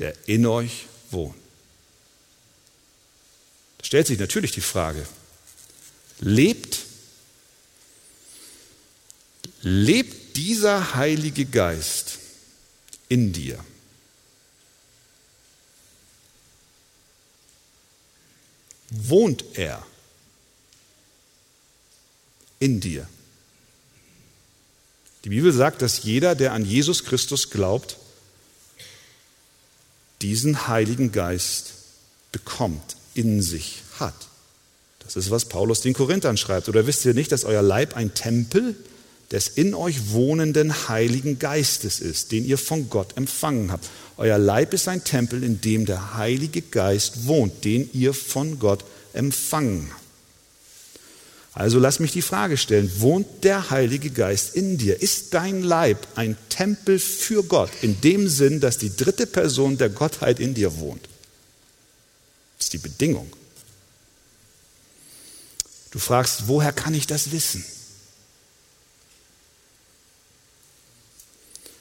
der 0.00 0.12
in 0.26 0.44
euch 0.44 0.86
wohnt. 1.12 1.36
Da 3.78 3.84
stellt 3.84 4.08
sich 4.08 4.18
natürlich 4.18 4.50
die 4.50 4.60
Frage, 4.60 5.06
lebt, 6.18 6.80
lebt 9.62 10.36
dieser 10.36 10.96
Heilige 10.96 11.46
Geist 11.46 12.18
in 13.08 13.32
dir. 13.32 13.64
Wohnt 18.90 19.44
er 19.54 19.86
in 22.58 22.80
dir? 22.80 23.06
Die 25.24 25.30
Bibel 25.30 25.52
sagt, 25.52 25.82
dass 25.82 26.04
jeder, 26.04 26.34
der 26.34 26.52
an 26.52 26.64
Jesus 26.64 27.04
Christus 27.04 27.50
glaubt, 27.50 27.96
diesen 30.22 30.68
Heiligen 30.68 31.12
Geist 31.12 31.74
bekommt, 32.32 32.96
in 33.14 33.42
sich 33.42 33.82
hat. 33.98 34.14
Das 35.00 35.16
ist, 35.16 35.30
was 35.30 35.46
Paulus 35.46 35.80
den 35.80 35.94
Korinthern 35.94 36.36
schreibt. 36.36 36.68
Oder 36.68 36.86
wisst 36.86 37.04
ihr 37.04 37.14
nicht, 37.14 37.32
dass 37.32 37.44
euer 37.44 37.62
Leib 37.62 37.96
ein 37.96 38.14
Tempel 38.14 38.76
des 39.30 39.48
in 39.48 39.74
euch 39.74 40.12
wohnenden 40.12 40.88
Heiligen 40.88 41.38
Geistes 41.38 42.00
ist, 42.00 42.32
den 42.32 42.44
ihr 42.44 42.58
von 42.58 42.90
Gott 42.90 43.16
empfangen 43.16 43.72
habt? 43.72 43.88
Euer 44.16 44.38
Leib 44.38 44.74
ist 44.74 44.88
ein 44.88 45.04
Tempel, 45.04 45.42
in 45.42 45.60
dem 45.60 45.86
der 45.86 46.14
Heilige 46.14 46.62
Geist 46.62 47.26
wohnt, 47.26 47.64
den 47.64 47.90
ihr 47.92 48.14
von 48.14 48.58
Gott 48.58 48.84
empfangen 49.12 49.88
habt. 49.92 50.07
Also 51.58 51.80
lass 51.80 51.98
mich 51.98 52.12
die 52.12 52.22
Frage 52.22 52.56
stellen, 52.56 52.88
wohnt 53.00 53.42
der 53.42 53.70
Heilige 53.70 54.10
Geist 54.10 54.54
in 54.54 54.78
dir? 54.78 55.02
Ist 55.02 55.34
dein 55.34 55.60
Leib 55.64 56.06
ein 56.14 56.36
Tempel 56.50 57.00
für 57.00 57.42
Gott 57.42 57.72
in 57.82 58.00
dem 58.00 58.28
Sinn, 58.28 58.60
dass 58.60 58.78
die 58.78 58.94
dritte 58.94 59.26
Person 59.26 59.76
der 59.76 59.88
Gottheit 59.88 60.38
in 60.38 60.54
dir 60.54 60.78
wohnt? 60.78 61.08
Das 62.58 62.66
ist 62.66 62.74
die 62.74 62.78
Bedingung. 62.78 63.32
Du 65.90 65.98
fragst, 65.98 66.46
woher 66.46 66.72
kann 66.72 66.94
ich 66.94 67.08
das 67.08 67.32
wissen? 67.32 67.64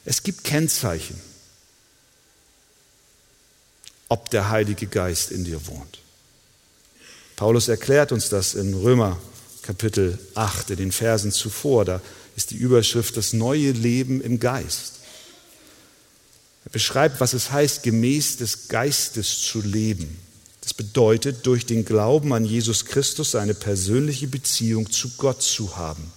Es 0.05 0.23
gibt 0.23 0.43
Kennzeichen, 0.43 1.21
ob 4.09 4.31
der 4.31 4.49
Heilige 4.49 4.87
Geist 4.87 5.29
in 5.29 5.43
dir 5.43 5.67
wohnt. 5.67 5.99
Paulus 7.35 7.67
erklärt 7.67 8.11
uns 8.11 8.29
das 8.29 8.55
in 8.55 8.73
Römer 8.73 9.19
Kapitel 9.67 10.17
8, 10.33 10.69
in 10.69 10.77
den 10.77 10.91
Versen 10.93 11.33
zuvor. 11.33 11.83
Da 11.83 12.01
ist 12.37 12.51
die 12.51 12.55
Überschrift 12.55 13.17
das 13.17 13.33
neue 13.33 13.71
Leben 13.71 14.21
im 14.21 14.39
Geist. 14.39 14.93
Er 16.63 16.71
beschreibt, 16.71 17.19
was 17.19 17.33
es 17.33 17.51
heißt, 17.51 17.83
gemäß 17.83 18.37
des 18.37 18.69
Geistes 18.69 19.41
zu 19.41 19.59
leben. 19.59 20.17
Das 20.61 20.73
bedeutet, 20.73 21.45
durch 21.45 21.65
den 21.65 21.83
Glauben 21.83 22.31
an 22.31 22.45
Jesus 22.45 22.85
Christus 22.85 23.35
eine 23.35 23.53
persönliche 23.53 24.27
Beziehung 24.29 24.89
zu 24.89 25.09
Gott 25.17 25.43
zu 25.43 25.75
haben. 25.75 26.13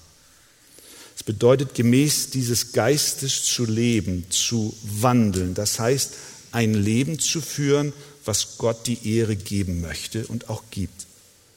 Es 1.16 1.24
bedeutet, 1.24 1.74
gemäß 1.74 2.30
dieses 2.30 2.70
Geistes 2.70 3.42
zu 3.42 3.64
leben, 3.64 4.26
zu 4.30 4.76
wandeln. 4.84 5.54
Das 5.54 5.80
heißt, 5.80 6.12
ein 6.52 6.74
Leben 6.74 7.18
zu 7.18 7.40
führen, 7.40 7.92
was 8.24 8.58
Gott 8.58 8.86
die 8.86 9.16
Ehre 9.16 9.34
geben 9.34 9.80
möchte 9.80 10.24
und 10.28 10.48
auch 10.48 10.62
gibt. 10.70 11.09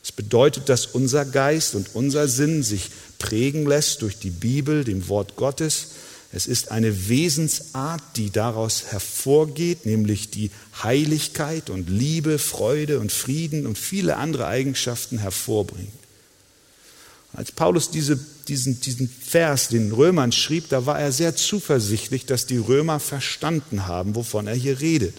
Es 0.04 0.12
bedeutet, 0.12 0.68
dass 0.68 0.86
unser 0.86 1.24
Geist 1.24 1.76
und 1.76 1.96
unser 1.96 2.28
Sinn 2.28 2.62
sich 2.62 2.92
prägen 3.20 3.66
lässt 3.66 4.02
durch 4.02 4.20
die 4.20 4.32
Bibel, 4.32 4.84
dem 4.84 5.08
Wort 5.08 5.38
Gottes. 5.38 5.88
Es 6.34 6.46
ist 6.46 6.72
eine 6.72 7.08
Wesensart, 7.08 8.02
die 8.18 8.30
daraus 8.30 8.86
hervorgeht, 8.88 9.86
nämlich 9.86 10.30
die 10.30 10.52
Heiligkeit 10.84 11.70
und 11.70 11.90
Liebe, 11.90 12.38
Freude 12.38 13.00
und 13.00 13.14
Frieden 13.14 13.66
und 13.66 13.78
viele 13.78 14.18
andere 14.18 14.48
Eigenschaften 14.48 15.20
hervorbringt. 15.20 15.94
Als 17.32 17.52
Paulus 17.52 17.90
diese, 17.90 18.20
diesen, 18.48 18.82
diesen 18.82 19.10
Vers 19.10 19.70
den 19.70 19.92
Römern 19.92 20.34
schrieb, 20.34 20.68
da 20.70 20.86
war 20.86 21.00
er 21.00 21.12
sehr 21.14 21.36
zuversichtlich, 21.36 22.26
dass 22.26 22.46
die 22.46 22.58
Römer 22.58 23.00
verstanden 23.00 23.88
haben, 23.88 24.16
wovon 24.16 24.48
er 24.48 24.56
hier 24.56 24.82
redet. 24.82 25.16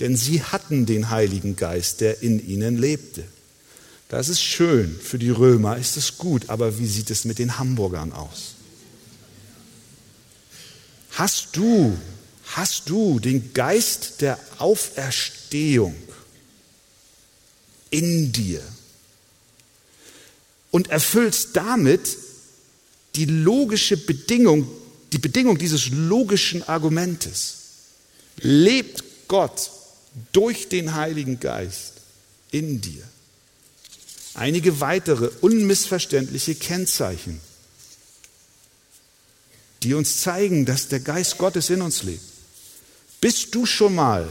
Denn 0.00 0.16
sie 0.16 0.42
hatten 0.42 0.86
den 0.86 1.10
Heiligen 1.10 1.54
Geist, 1.54 2.00
der 2.00 2.22
in 2.22 2.44
ihnen 2.44 2.76
lebte. 2.76 3.24
Das 4.08 4.28
ist 4.28 4.42
schön, 4.42 4.98
für 5.00 5.18
die 5.18 5.30
Römer 5.30 5.76
ist 5.76 5.96
es 5.96 6.18
gut, 6.18 6.48
aber 6.48 6.78
wie 6.78 6.86
sieht 6.86 7.10
es 7.10 7.24
mit 7.24 7.38
den 7.38 7.58
Hamburgern 7.58 8.12
aus? 8.12 8.54
Hast 11.10 11.56
du, 11.56 11.96
hast 12.44 12.88
du 12.88 13.18
den 13.18 13.54
Geist 13.54 14.20
der 14.20 14.38
Auferstehung 14.58 15.94
in 17.90 18.32
dir 18.32 18.60
und 20.70 20.88
erfüllst 20.88 21.54
damit 21.54 22.18
die 23.14 23.26
logische 23.26 23.96
Bedingung, 23.96 24.66
die 25.12 25.18
Bedingung 25.18 25.56
dieses 25.56 25.90
logischen 25.90 26.64
Argumentes. 26.64 27.58
Lebt 28.38 29.04
Gott 29.28 29.70
durch 30.32 30.68
den 30.68 30.94
Heiligen 30.94 31.38
Geist 31.38 31.92
in 32.50 32.80
dir 32.80 33.04
einige 34.34 34.80
weitere 34.80 35.30
unmissverständliche 35.40 36.54
Kennzeichen, 36.54 37.40
die 39.82 39.94
uns 39.94 40.20
zeigen, 40.20 40.64
dass 40.64 40.88
der 40.88 41.00
Geist 41.00 41.38
Gottes 41.38 41.70
in 41.70 41.82
uns 41.82 42.02
lebt. 42.02 42.22
Bist 43.20 43.54
du 43.54 43.64
schon 43.64 43.94
mal 43.94 44.28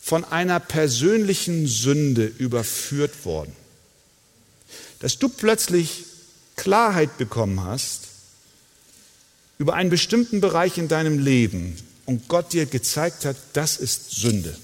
von 0.00 0.24
einer 0.24 0.60
persönlichen 0.60 1.66
Sünde 1.66 2.26
überführt 2.26 3.24
worden? 3.24 3.54
Dass 5.00 5.18
du 5.18 5.28
plötzlich 5.28 6.04
Klarheit 6.56 7.18
bekommen 7.18 7.62
hast 7.64 8.08
über 9.58 9.74
einen 9.74 9.90
bestimmten 9.90 10.40
Bereich 10.40 10.78
in 10.78 10.88
deinem 10.88 11.18
Leben 11.18 11.76
und 12.06 12.28
Gott 12.28 12.52
dir 12.52 12.66
gezeigt 12.66 13.24
hat, 13.24 13.36
das 13.52 13.76
ist 13.76 14.10
Sünde. 14.10 14.56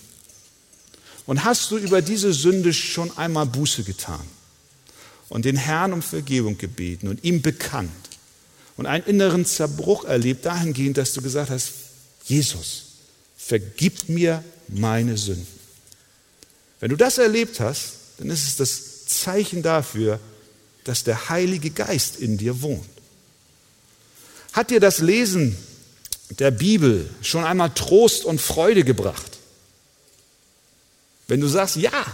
Und 1.28 1.44
hast 1.44 1.70
du 1.70 1.76
über 1.76 2.00
diese 2.00 2.32
Sünde 2.32 2.72
schon 2.72 3.14
einmal 3.18 3.44
Buße 3.44 3.82
getan 3.82 4.24
und 5.28 5.44
den 5.44 5.56
Herrn 5.56 5.92
um 5.92 6.00
Vergebung 6.00 6.56
gebeten 6.56 7.06
und 7.06 7.22
ihm 7.22 7.42
bekannt 7.42 7.90
und 8.78 8.86
einen 8.86 9.04
inneren 9.04 9.44
Zerbruch 9.44 10.06
erlebt 10.06 10.46
dahingehend, 10.46 10.96
dass 10.96 11.12
du 11.12 11.20
gesagt 11.20 11.50
hast, 11.50 11.70
Jesus, 12.24 12.84
vergib 13.36 14.08
mir 14.08 14.42
meine 14.68 15.18
Sünden. 15.18 15.46
Wenn 16.80 16.88
du 16.88 16.96
das 16.96 17.18
erlebt 17.18 17.60
hast, 17.60 17.92
dann 18.16 18.30
ist 18.30 18.46
es 18.46 18.56
das 18.56 19.04
Zeichen 19.04 19.62
dafür, 19.62 20.20
dass 20.84 21.04
der 21.04 21.28
Heilige 21.28 21.68
Geist 21.68 22.16
in 22.16 22.38
dir 22.38 22.62
wohnt. 22.62 22.88
Hat 24.54 24.70
dir 24.70 24.80
das 24.80 25.00
Lesen 25.00 25.58
der 26.38 26.52
Bibel 26.52 27.10
schon 27.20 27.44
einmal 27.44 27.74
Trost 27.74 28.24
und 28.24 28.40
Freude 28.40 28.82
gebracht? 28.82 29.37
Wenn 31.28 31.40
du 31.40 31.46
sagst, 31.46 31.76
ja, 31.76 32.06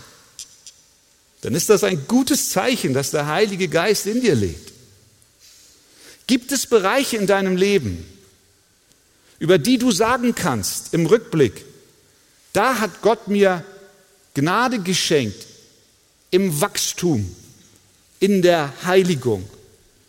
dann 1.40 1.55
ist 1.55 1.70
das 1.70 1.85
ein 1.85 2.07
gutes 2.09 2.50
Zeichen, 2.50 2.94
dass 2.94 3.11
der 3.11 3.27
Heilige 3.27 3.68
Geist 3.68 4.07
in 4.07 4.20
dir 4.20 4.35
lebt. 4.35 4.72
Gibt 6.27 6.53
es 6.53 6.66
Bereiche 6.66 7.16
in 7.16 7.27
deinem 7.27 7.57
Leben, 7.57 8.05
über 9.38 9.59
die 9.59 9.79
du 9.79 9.92
sagen 9.92 10.35
kannst 10.35 10.94
im 10.94 11.07
Rückblick, 11.07 11.64
da 12.53 12.79
hat 12.79 13.03
Gott 13.03 13.29
mir 13.29 13.64
Gnade 14.35 14.81
geschenkt 14.81 15.46
im 16.31 16.61
Wachstum, 16.61 17.35
in 18.20 18.42
der 18.42 18.72
Heiligung. 18.85 19.48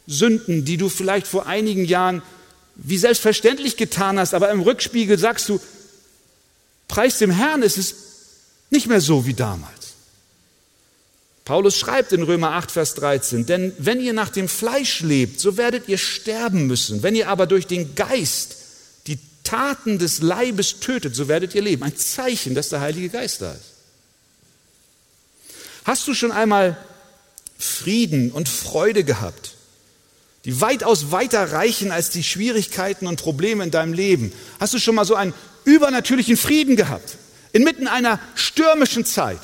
Sünden, 0.08 0.66
die 0.66 0.78
du 0.78 0.90
vielleicht 0.90 1.28
vor 1.28 1.48
einigen 1.48 1.86
Jahren 1.86 2.22
wie 2.76 2.98
selbstverständlich 2.98 3.78
getan 3.78 4.20
hast, 4.20 4.34
aber 4.34 4.52
im 4.52 4.62
Rückspiegel 4.62 5.18
sagst 5.18 5.50
du, 5.50 5.60
preis 6.88 7.18
dem 7.18 7.32
Herrn, 7.32 7.64
es 7.64 7.78
ist 7.78 8.05
nicht 8.70 8.88
mehr 8.88 9.02
so 9.02 9.26
wie 9.26 9.34
damals. 9.34 9.86
Paulus 11.46 11.78
schreibt 11.78 12.12
in 12.12 12.24
Römer 12.24 12.54
8, 12.54 12.72
Vers 12.72 12.96
13, 12.96 13.46
denn 13.46 13.72
wenn 13.78 14.02
ihr 14.02 14.14
nach 14.14 14.30
dem 14.30 14.48
Fleisch 14.48 15.02
lebt, 15.02 15.40
so 15.40 15.58
werdet 15.58 15.88
ihr 15.88 16.00
sterben 16.00 16.66
müssen. 16.66 17.04
Wenn 17.04 17.16
ihr 17.16 17.30
aber 17.30 17.46
durch 17.46 17.68
den 17.68 17.94
Geist 17.94 18.56
die 19.06 19.20
Taten 19.44 20.00
des 20.00 20.24
Leibes 20.24 20.80
tötet, 20.80 21.16
so 21.16 21.28
werdet 21.28 21.54
ihr 21.54 21.62
leben. 21.62 21.84
Ein 21.84 21.96
Zeichen, 21.96 22.56
dass 22.56 22.70
der 22.70 22.82
Heilige 22.82 23.10
Geist 23.10 23.42
da 23.42 23.52
ist. 23.52 23.76
Hast 25.84 26.08
du 26.08 26.16
schon 26.16 26.32
einmal 26.32 26.78
Frieden 27.60 28.32
und 28.32 28.50
Freude 28.50 29.04
gehabt, 29.04 29.52
die 30.46 30.62
weitaus 30.62 31.12
weiter 31.12 31.52
reichen 31.52 31.92
als 31.92 32.10
die 32.10 32.24
Schwierigkeiten 32.24 33.06
und 33.06 33.22
Probleme 33.22 33.64
in 33.64 33.70
deinem 33.70 33.94
Leben? 33.94 34.34
Hast 34.60 34.74
du 34.74 34.80
schon 34.80 34.96
mal 34.96 35.06
so 35.06 35.14
einen 35.14 35.36
übernatürlichen 35.64 36.38
Frieden 36.38 36.76
gehabt? 36.76 37.18
inmitten 37.56 37.88
einer 37.88 38.20
stürmischen 38.36 39.06
Zeit, 39.06 39.40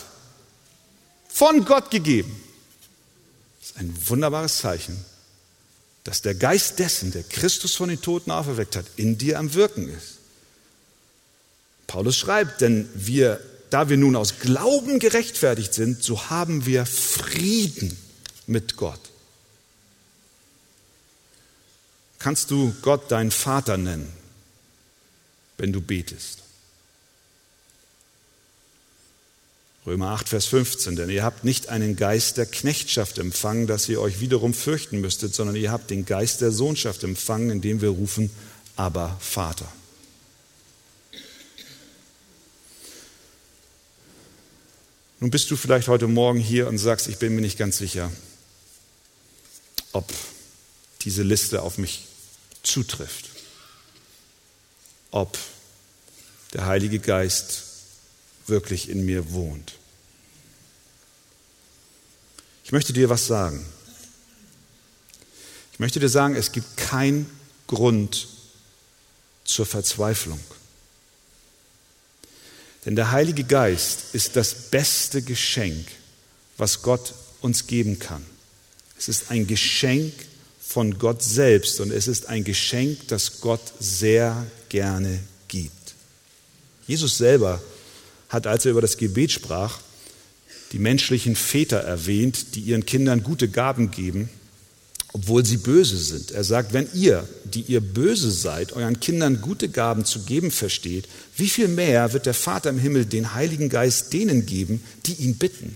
von 1.29 1.63
Gott 1.63 1.91
gegeben. 1.91 2.43
Das 3.61 3.69
ist 3.69 3.77
ein 3.77 4.09
wunderbares 4.09 4.57
Zeichen, 4.57 4.97
dass 6.03 6.21
der 6.21 6.35
Geist 6.35 6.79
dessen, 6.79 7.13
der 7.13 7.23
Christus 7.23 7.73
von 7.73 7.87
den 7.87 8.01
Toten 8.01 8.31
auferweckt 8.31 8.75
hat, 8.75 8.85
in 8.97 9.17
dir 9.17 9.39
am 9.39 9.53
Wirken 9.53 9.87
ist. 9.87 10.17
Paulus 11.87 12.17
schreibt, 12.17 12.59
denn 12.59 12.89
wir, 12.95 13.39
da 13.69 13.87
wir 13.87 13.95
nun 13.95 14.17
aus 14.17 14.39
Glauben 14.39 14.99
gerechtfertigt 14.99 15.73
sind, 15.73 16.03
so 16.03 16.29
haben 16.29 16.65
wir 16.65 16.85
Frieden 16.85 17.97
mit 18.45 18.75
Gott. 18.75 18.99
Kannst 22.19 22.51
du 22.51 22.75
Gott 22.81 23.09
deinen 23.09 23.31
Vater 23.31 23.77
nennen, 23.77 24.11
wenn 25.57 25.71
du 25.71 25.79
betest? 25.79 26.41
Römer 29.83 30.09
8, 30.09 30.29
Vers 30.29 30.45
15, 30.45 30.95
denn 30.95 31.09
ihr 31.09 31.23
habt 31.23 31.43
nicht 31.43 31.69
einen 31.69 31.95
Geist 31.95 32.37
der 32.37 32.45
Knechtschaft 32.45 33.17
empfangen, 33.17 33.65
dass 33.65 33.89
ihr 33.89 33.99
euch 33.99 34.19
wiederum 34.19 34.53
fürchten 34.53 35.01
müsstet, 35.01 35.33
sondern 35.33 35.55
ihr 35.55 35.71
habt 35.71 35.89
den 35.89 36.05
Geist 36.05 36.41
der 36.41 36.51
Sohnschaft 36.51 37.03
empfangen, 37.03 37.49
indem 37.49 37.81
wir 37.81 37.89
rufen, 37.89 38.29
aber 38.75 39.17
Vater. 39.19 39.71
Nun 45.19 45.31
bist 45.31 45.49
du 45.49 45.55
vielleicht 45.55 45.87
heute 45.87 46.07
Morgen 46.07 46.39
hier 46.39 46.67
und 46.67 46.77
sagst, 46.77 47.07
ich 47.07 47.17
bin 47.17 47.33
mir 47.33 47.41
nicht 47.41 47.57
ganz 47.57 47.79
sicher, 47.79 48.11
ob 49.93 50.11
diese 51.01 51.23
Liste 51.23 51.63
auf 51.63 51.79
mich 51.79 52.05
zutrifft, 52.61 53.29
ob 55.09 55.39
der 56.53 56.67
Heilige 56.67 56.99
Geist 56.99 57.70
wirklich 58.51 58.87
in 58.89 59.03
mir 59.03 59.33
wohnt. 59.33 59.73
Ich 62.63 62.71
möchte 62.71 62.93
dir 62.93 63.09
was 63.09 63.25
sagen. 63.25 63.65
Ich 65.73 65.79
möchte 65.79 65.99
dir 65.99 66.09
sagen, 66.09 66.35
es 66.35 66.51
gibt 66.51 66.77
keinen 66.77 67.27
Grund 67.65 68.27
zur 69.43 69.65
Verzweiflung. 69.65 70.39
Denn 72.85 72.95
der 72.95 73.11
Heilige 73.11 73.43
Geist 73.43 74.13
ist 74.13 74.35
das 74.35 74.53
beste 74.53 75.21
Geschenk, 75.21 75.87
was 76.57 76.83
Gott 76.83 77.13
uns 77.41 77.67
geben 77.67 77.99
kann. 77.99 78.25
Es 78.97 79.07
ist 79.07 79.31
ein 79.31 79.47
Geschenk 79.47 80.13
von 80.61 80.97
Gott 80.97 81.21
selbst 81.21 81.79
und 81.79 81.91
es 81.91 82.07
ist 82.07 82.27
ein 82.27 82.43
Geschenk, 82.43 83.07
das 83.07 83.41
Gott 83.41 83.61
sehr 83.79 84.45
gerne 84.69 85.19
gibt. 85.47 85.95
Jesus 86.87 87.17
selber 87.17 87.61
hat, 88.31 88.47
als 88.47 88.65
er 88.65 88.71
über 88.71 88.81
das 88.81 88.97
Gebet 88.97 89.31
sprach, 89.31 89.79
die 90.71 90.79
menschlichen 90.79 91.35
Väter 91.35 91.77
erwähnt, 91.77 92.55
die 92.55 92.61
ihren 92.61 92.85
Kindern 92.85 93.23
gute 93.23 93.49
Gaben 93.49 93.91
geben, 93.91 94.29
obwohl 95.13 95.45
sie 95.45 95.57
böse 95.57 95.97
sind. 95.97 96.31
Er 96.31 96.45
sagt, 96.45 96.71
wenn 96.71 96.87
ihr, 96.93 97.27
die 97.43 97.63
ihr 97.63 97.81
böse 97.81 98.31
seid, 98.31 98.71
euren 98.71 99.01
Kindern 99.01 99.41
gute 99.41 99.67
Gaben 99.67 100.05
zu 100.05 100.23
geben 100.23 100.51
versteht, 100.51 101.09
wie 101.35 101.49
viel 101.49 101.67
mehr 101.67 102.13
wird 102.13 102.25
der 102.25 102.33
Vater 102.33 102.69
im 102.69 102.79
Himmel 102.79 103.05
den 103.05 103.33
Heiligen 103.33 103.67
Geist 103.67 104.13
denen 104.13 104.45
geben, 104.45 104.81
die 105.05 105.15
ihn 105.15 105.37
bitten? 105.37 105.75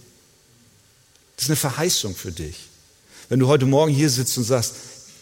Das 1.35 1.45
ist 1.45 1.49
eine 1.49 1.57
Verheißung 1.57 2.15
für 2.15 2.31
dich. 2.31 2.55
Wenn 3.27 3.39
du 3.39 3.47
heute 3.47 3.65
Morgen 3.65 3.93
hier 3.93 4.09
sitzt 4.09 4.37
und 4.37 4.45
sagst, 4.45 4.75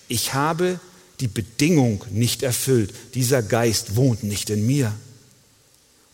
ich 0.07 0.35
habe 0.35 0.79
die 1.19 1.27
Bedingung 1.27 2.05
nicht 2.11 2.43
erfüllt, 2.43 2.93
dieser 3.15 3.41
Geist 3.41 3.95
wohnt 3.95 4.23
nicht 4.23 4.51
in 4.51 4.67
mir, 4.67 4.93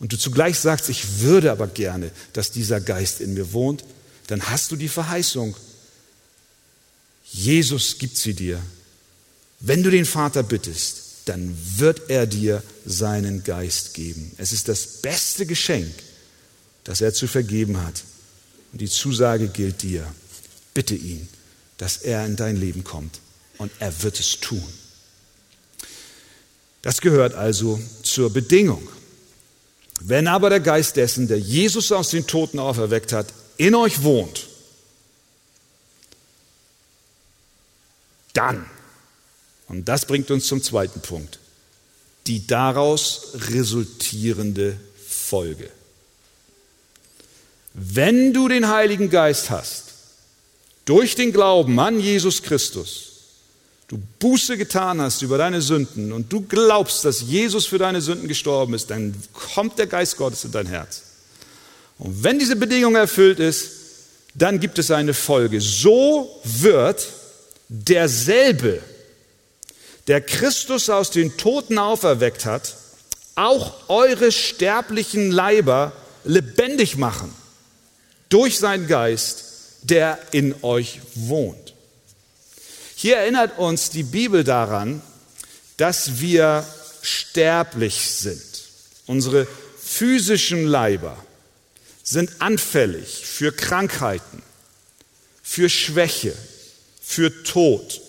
und 0.00 0.12
du 0.12 0.18
zugleich 0.18 0.58
sagst, 0.58 0.88
ich 0.88 1.20
würde 1.20 1.52
aber 1.52 1.68
gerne, 1.68 2.10
dass 2.32 2.50
dieser 2.50 2.80
Geist 2.80 3.20
in 3.20 3.34
mir 3.34 3.52
wohnt, 3.52 3.84
dann 4.26 4.42
hast 4.50 4.72
du 4.72 4.76
die 4.76 4.88
Verheißung. 4.88 5.54
Jesus 7.30 7.98
gibt 7.98 8.16
sie 8.16 8.34
dir. 8.34 8.60
Wenn 9.60 9.82
du 9.82 9.90
den 9.90 10.06
Vater 10.06 10.42
bittest, 10.42 11.02
dann 11.26 11.54
wird 11.76 12.08
er 12.08 12.26
dir 12.26 12.62
seinen 12.86 13.44
Geist 13.44 13.92
geben. 13.94 14.32
Es 14.38 14.52
ist 14.52 14.68
das 14.68 14.86
beste 15.02 15.44
Geschenk, 15.44 15.92
das 16.84 17.02
er 17.02 17.12
zu 17.12 17.26
vergeben 17.26 17.82
hat. 17.82 18.02
Und 18.72 18.80
die 18.80 18.88
Zusage 18.88 19.48
gilt 19.48 19.82
dir. 19.82 20.06
Bitte 20.72 20.94
ihn, 20.94 21.28
dass 21.76 21.98
er 21.98 22.24
in 22.24 22.36
dein 22.36 22.56
Leben 22.56 22.84
kommt. 22.84 23.20
Und 23.58 23.70
er 23.80 24.02
wird 24.02 24.18
es 24.18 24.40
tun. 24.40 24.64
Das 26.80 27.02
gehört 27.02 27.34
also 27.34 27.78
zur 28.02 28.32
Bedingung. 28.32 28.88
Wenn 30.00 30.26
aber 30.26 30.50
der 30.50 30.60
Geist 30.60 30.96
dessen, 30.96 31.28
der 31.28 31.38
Jesus 31.38 31.92
aus 31.92 32.08
den 32.08 32.26
Toten 32.26 32.58
auferweckt 32.58 33.12
hat, 33.12 33.26
in 33.58 33.74
euch 33.74 34.02
wohnt, 34.02 34.46
dann, 38.32 38.64
und 39.68 39.86
das 39.86 40.06
bringt 40.06 40.30
uns 40.30 40.46
zum 40.46 40.62
zweiten 40.62 41.00
Punkt, 41.00 41.38
die 42.26 42.46
daraus 42.46 43.32
resultierende 43.34 44.78
Folge. 45.06 45.70
Wenn 47.74 48.32
du 48.32 48.48
den 48.48 48.68
Heiligen 48.68 49.10
Geist 49.10 49.50
hast, 49.50 49.90
durch 50.86 51.14
den 51.14 51.32
Glauben 51.32 51.78
an 51.78 52.00
Jesus 52.00 52.42
Christus, 52.42 53.09
du 53.90 54.00
Buße 54.20 54.56
getan 54.56 55.00
hast 55.00 55.20
über 55.20 55.36
deine 55.36 55.60
Sünden 55.60 56.12
und 56.12 56.32
du 56.32 56.42
glaubst, 56.42 57.04
dass 57.04 57.22
Jesus 57.22 57.66
für 57.66 57.78
deine 57.78 58.00
Sünden 58.00 58.28
gestorben 58.28 58.72
ist, 58.74 58.88
dann 58.88 59.14
kommt 59.32 59.78
der 59.80 59.88
Geist 59.88 60.16
Gottes 60.16 60.44
in 60.44 60.52
dein 60.52 60.66
Herz. 60.66 61.02
Und 61.98 62.22
wenn 62.22 62.38
diese 62.38 62.54
Bedingung 62.54 62.94
erfüllt 62.94 63.40
ist, 63.40 63.72
dann 64.34 64.60
gibt 64.60 64.78
es 64.78 64.92
eine 64.92 65.12
Folge. 65.12 65.60
So 65.60 66.40
wird 66.44 67.04
derselbe, 67.68 68.80
der 70.06 70.20
Christus 70.20 70.88
aus 70.88 71.10
den 71.10 71.36
Toten 71.36 71.76
auferweckt 71.76 72.44
hat, 72.44 72.76
auch 73.34 73.88
eure 73.88 74.30
sterblichen 74.30 75.32
Leiber 75.32 75.92
lebendig 76.24 76.96
machen 76.96 77.34
durch 78.28 78.60
seinen 78.60 78.86
Geist, 78.86 79.46
der 79.82 80.16
in 80.30 80.54
euch 80.62 81.00
wohnt. 81.16 81.69
Hier 83.02 83.16
erinnert 83.16 83.56
uns 83.56 83.88
die 83.88 84.02
Bibel 84.02 84.44
daran, 84.44 85.00
dass 85.78 86.20
wir 86.20 86.66
sterblich 87.00 88.10
sind. 88.10 88.42
Unsere 89.06 89.46
physischen 89.78 90.66
Leiber 90.66 91.16
sind 92.02 92.42
anfällig 92.42 93.24
für 93.24 93.52
Krankheiten, 93.52 94.42
für 95.42 95.70
Schwäche, 95.70 96.36
für 97.00 97.42
Tod. 97.42 98.02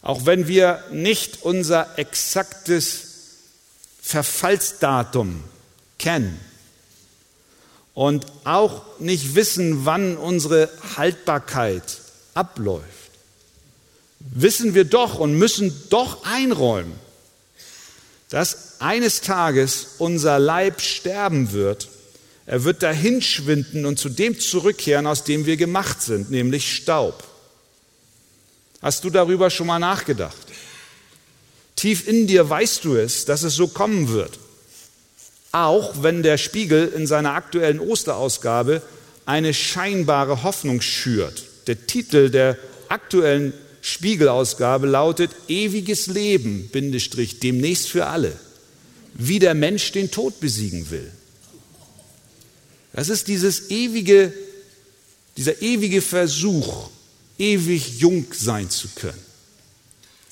Auch 0.00 0.24
wenn 0.24 0.48
wir 0.48 0.82
nicht 0.90 1.42
unser 1.42 1.98
exaktes 1.98 3.02
Verfallsdatum 4.00 5.44
kennen 5.98 6.40
und 7.92 8.24
auch 8.44 8.98
nicht 9.00 9.34
wissen, 9.34 9.84
wann 9.84 10.16
unsere 10.16 10.70
Haltbarkeit 10.96 11.98
abläuft 12.32 12.99
wissen 14.20 14.74
wir 14.74 14.84
doch 14.84 15.18
und 15.18 15.34
müssen 15.34 15.74
doch 15.90 16.24
einräumen, 16.24 16.92
dass 18.28 18.80
eines 18.80 19.22
Tages 19.22 19.86
unser 19.98 20.38
Leib 20.38 20.80
sterben 20.80 21.52
wird. 21.52 21.88
Er 22.46 22.64
wird 22.64 22.82
dahinschwinden 22.82 23.86
und 23.86 23.98
zu 23.98 24.08
dem 24.08 24.38
zurückkehren, 24.38 25.06
aus 25.06 25.24
dem 25.24 25.46
wir 25.46 25.56
gemacht 25.56 26.02
sind, 26.02 26.30
nämlich 26.30 26.74
Staub. 26.74 27.24
Hast 28.82 29.04
du 29.04 29.10
darüber 29.10 29.50
schon 29.50 29.66
mal 29.66 29.78
nachgedacht? 29.78 30.36
Tief 31.76 32.06
in 32.06 32.26
dir 32.26 32.48
weißt 32.48 32.84
du 32.84 32.96
es, 32.96 33.24
dass 33.24 33.42
es 33.42 33.54
so 33.54 33.68
kommen 33.68 34.08
wird. 34.08 34.38
Auch 35.52 36.02
wenn 36.02 36.22
der 36.22 36.38
Spiegel 36.38 36.88
in 36.88 37.06
seiner 37.06 37.34
aktuellen 37.34 37.80
Osterausgabe 37.80 38.82
eine 39.26 39.52
scheinbare 39.54 40.42
Hoffnung 40.42 40.80
schürt. 40.80 41.44
Der 41.66 41.86
Titel 41.86 42.30
der 42.30 42.56
aktuellen 42.88 43.52
Spiegelausgabe 43.82 44.86
lautet 44.86 45.30
ewiges 45.48 46.06
Leben, 46.06 46.68
Bindestrich, 46.68 47.40
demnächst 47.40 47.88
für 47.88 48.06
alle, 48.06 48.38
wie 49.14 49.38
der 49.38 49.54
Mensch 49.54 49.92
den 49.92 50.10
Tod 50.10 50.40
besiegen 50.40 50.90
will. 50.90 51.10
Das 52.92 53.08
ist 53.08 53.28
dieses 53.28 53.70
ewige, 53.70 54.32
dieser 55.36 55.62
ewige 55.62 56.02
Versuch, 56.02 56.90
ewig 57.38 57.98
jung 58.00 58.26
sein 58.32 58.68
zu 58.68 58.88
können. 58.94 59.24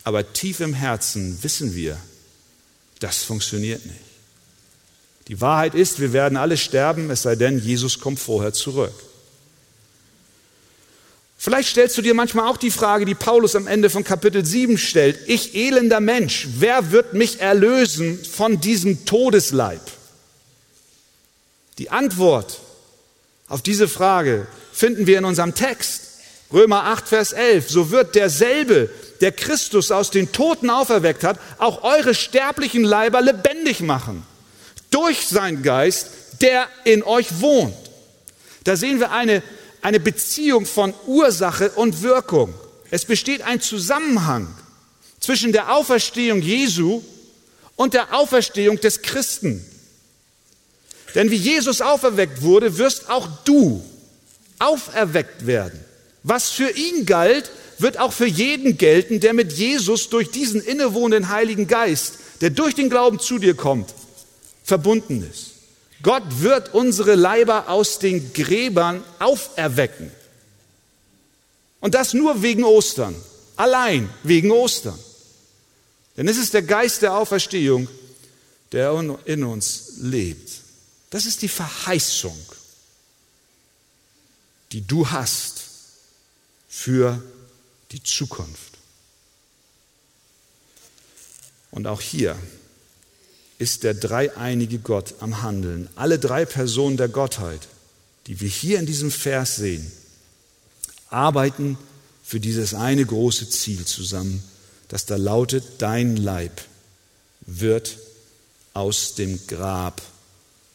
Aber 0.04 0.32
tief 0.32 0.60
im 0.60 0.74
Herzen 0.74 1.38
wissen 1.42 1.74
wir, 1.74 1.98
das 3.00 3.24
funktioniert 3.24 3.84
nicht. 3.86 3.98
Die 5.28 5.40
Wahrheit 5.40 5.74
ist, 5.74 6.00
wir 6.00 6.12
werden 6.12 6.38
alle 6.38 6.56
sterben, 6.56 7.10
es 7.10 7.22
sei 7.22 7.36
denn, 7.36 7.58
Jesus 7.58 8.00
kommt 8.00 8.18
vorher 8.18 8.52
zurück. 8.52 8.94
Vielleicht 11.40 11.68
stellst 11.68 11.96
du 11.96 12.02
dir 12.02 12.14
manchmal 12.14 12.48
auch 12.48 12.56
die 12.56 12.72
Frage, 12.72 13.04
die 13.04 13.14
Paulus 13.14 13.54
am 13.54 13.68
Ende 13.68 13.90
von 13.90 14.02
Kapitel 14.02 14.44
7 14.44 14.76
stellt. 14.76 15.20
Ich 15.26 15.54
elender 15.54 16.00
Mensch, 16.00 16.48
wer 16.56 16.90
wird 16.90 17.14
mich 17.14 17.40
erlösen 17.40 18.18
von 18.24 18.60
diesem 18.60 19.06
Todesleib? 19.06 19.80
Die 21.78 21.90
Antwort 21.90 22.58
auf 23.46 23.62
diese 23.62 23.86
Frage 23.86 24.48
finden 24.72 25.06
wir 25.06 25.16
in 25.16 25.24
unserem 25.24 25.54
Text. 25.54 26.02
Römer 26.52 26.84
8, 26.86 27.06
Vers 27.06 27.32
11. 27.32 27.70
So 27.70 27.92
wird 27.92 28.16
derselbe, 28.16 28.90
der 29.20 29.30
Christus 29.30 29.92
aus 29.92 30.10
den 30.10 30.32
Toten 30.32 30.70
auferweckt 30.70 31.22
hat, 31.22 31.38
auch 31.58 31.84
eure 31.84 32.16
sterblichen 32.16 32.82
Leiber 32.82 33.20
lebendig 33.20 33.80
machen. 33.80 34.24
Durch 34.90 35.28
seinen 35.28 35.62
Geist, 35.62 36.08
der 36.40 36.66
in 36.82 37.04
euch 37.04 37.40
wohnt. 37.40 37.76
Da 38.64 38.74
sehen 38.74 38.98
wir 38.98 39.12
eine 39.12 39.42
eine 39.82 40.00
Beziehung 40.00 40.66
von 40.66 40.94
Ursache 41.06 41.70
und 41.70 42.02
Wirkung. 42.02 42.54
Es 42.90 43.04
besteht 43.04 43.42
ein 43.42 43.60
Zusammenhang 43.60 44.54
zwischen 45.20 45.52
der 45.52 45.74
Auferstehung 45.74 46.40
Jesu 46.40 47.02
und 47.76 47.94
der 47.94 48.14
Auferstehung 48.14 48.80
des 48.80 49.02
Christen. 49.02 49.64
Denn 51.14 51.30
wie 51.30 51.36
Jesus 51.36 51.80
auferweckt 51.80 52.42
wurde, 52.42 52.78
wirst 52.78 53.08
auch 53.10 53.28
du 53.44 53.84
auferweckt 54.58 55.46
werden. 55.46 55.78
Was 56.22 56.50
für 56.50 56.70
ihn 56.70 57.06
galt, 57.06 57.50
wird 57.78 57.98
auch 57.98 58.12
für 58.12 58.26
jeden 58.26 58.76
gelten, 58.76 59.20
der 59.20 59.32
mit 59.32 59.52
Jesus 59.52 60.10
durch 60.10 60.30
diesen 60.30 60.60
innewohnenden 60.60 61.30
Heiligen 61.30 61.68
Geist, 61.68 62.14
der 62.40 62.50
durch 62.50 62.74
den 62.74 62.90
Glauben 62.90 63.20
zu 63.20 63.38
dir 63.38 63.54
kommt, 63.54 63.94
verbunden 64.64 65.26
ist. 65.30 65.57
Gott 66.02 66.40
wird 66.40 66.74
unsere 66.74 67.14
Leiber 67.14 67.68
aus 67.68 67.98
den 67.98 68.32
Gräbern 68.32 69.02
auferwecken. 69.18 70.10
Und 71.80 71.94
das 71.94 72.14
nur 72.14 72.42
wegen 72.42 72.64
Ostern. 72.64 73.14
Allein 73.56 74.08
wegen 74.22 74.50
Ostern. 74.50 74.98
Denn 76.16 76.28
es 76.28 76.36
ist 76.36 76.54
der 76.54 76.62
Geist 76.62 77.02
der 77.02 77.14
Auferstehung, 77.14 77.88
der 78.72 78.92
in 79.24 79.44
uns 79.44 79.92
lebt. 79.98 80.50
Das 81.10 81.26
ist 81.26 81.42
die 81.42 81.48
Verheißung, 81.48 82.36
die 84.72 84.86
du 84.86 85.10
hast 85.10 85.62
für 86.68 87.22
die 87.90 88.02
Zukunft. 88.02 88.74
Und 91.70 91.86
auch 91.86 92.00
hier 92.00 92.36
ist 93.58 93.82
der 93.82 93.94
dreieinige 93.94 94.78
Gott 94.78 95.14
am 95.20 95.42
Handeln. 95.42 95.88
Alle 95.96 96.18
drei 96.18 96.44
Personen 96.44 96.96
der 96.96 97.08
Gottheit, 97.08 97.68
die 98.26 98.40
wir 98.40 98.48
hier 98.48 98.78
in 98.78 98.86
diesem 98.86 99.10
Vers 99.10 99.56
sehen, 99.56 99.90
arbeiten 101.10 101.76
für 102.22 102.40
dieses 102.40 102.74
eine 102.74 103.04
große 103.04 103.48
Ziel 103.50 103.84
zusammen, 103.84 104.42
das 104.88 105.06
da 105.06 105.16
lautet, 105.16 105.64
dein 105.78 106.16
Leib 106.16 106.60
wird 107.40 107.98
aus 108.74 109.14
dem 109.14 109.46
Grab 109.46 110.02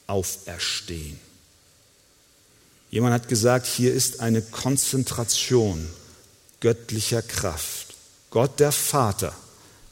auferstehen. 0.08 1.20
Jemand 2.92 3.14
hat 3.14 3.28
gesagt, 3.28 3.66
hier 3.66 3.94
ist 3.94 4.20
eine 4.20 4.42
Konzentration 4.42 5.88
göttlicher 6.60 7.22
Kraft. 7.22 7.96
Gott 8.30 8.60
der 8.60 8.72
Vater 8.72 9.34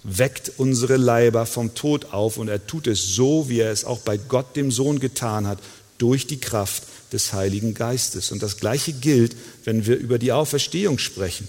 weckt 0.03 0.53
unsere 0.57 0.97
Leiber 0.97 1.45
vom 1.45 1.75
Tod 1.75 2.13
auf 2.13 2.37
und 2.37 2.47
er 2.47 2.65
tut 2.65 2.87
es 2.87 3.15
so, 3.15 3.49
wie 3.49 3.59
er 3.59 3.71
es 3.71 3.85
auch 3.85 3.99
bei 3.99 4.17
Gott 4.17 4.55
dem 4.55 4.71
Sohn 4.71 4.99
getan 4.99 5.47
hat, 5.47 5.59
durch 5.97 6.25
die 6.25 6.39
Kraft 6.39 6.83
des 7.13 7.33
Heiligen 7.33 7.73
Geistes. 7.73 8.31
Und 8.31 8.41
das 8.41 8.57
Gleiche 8.57 8.93
gilt, 8.93 9.35
wenn 9.63 9.85
wir 9.85 9.97
über 9.97 10.17
die 10.17 10.31
Auferstehung 10.31 10.97
sprechen. 10.97 11.47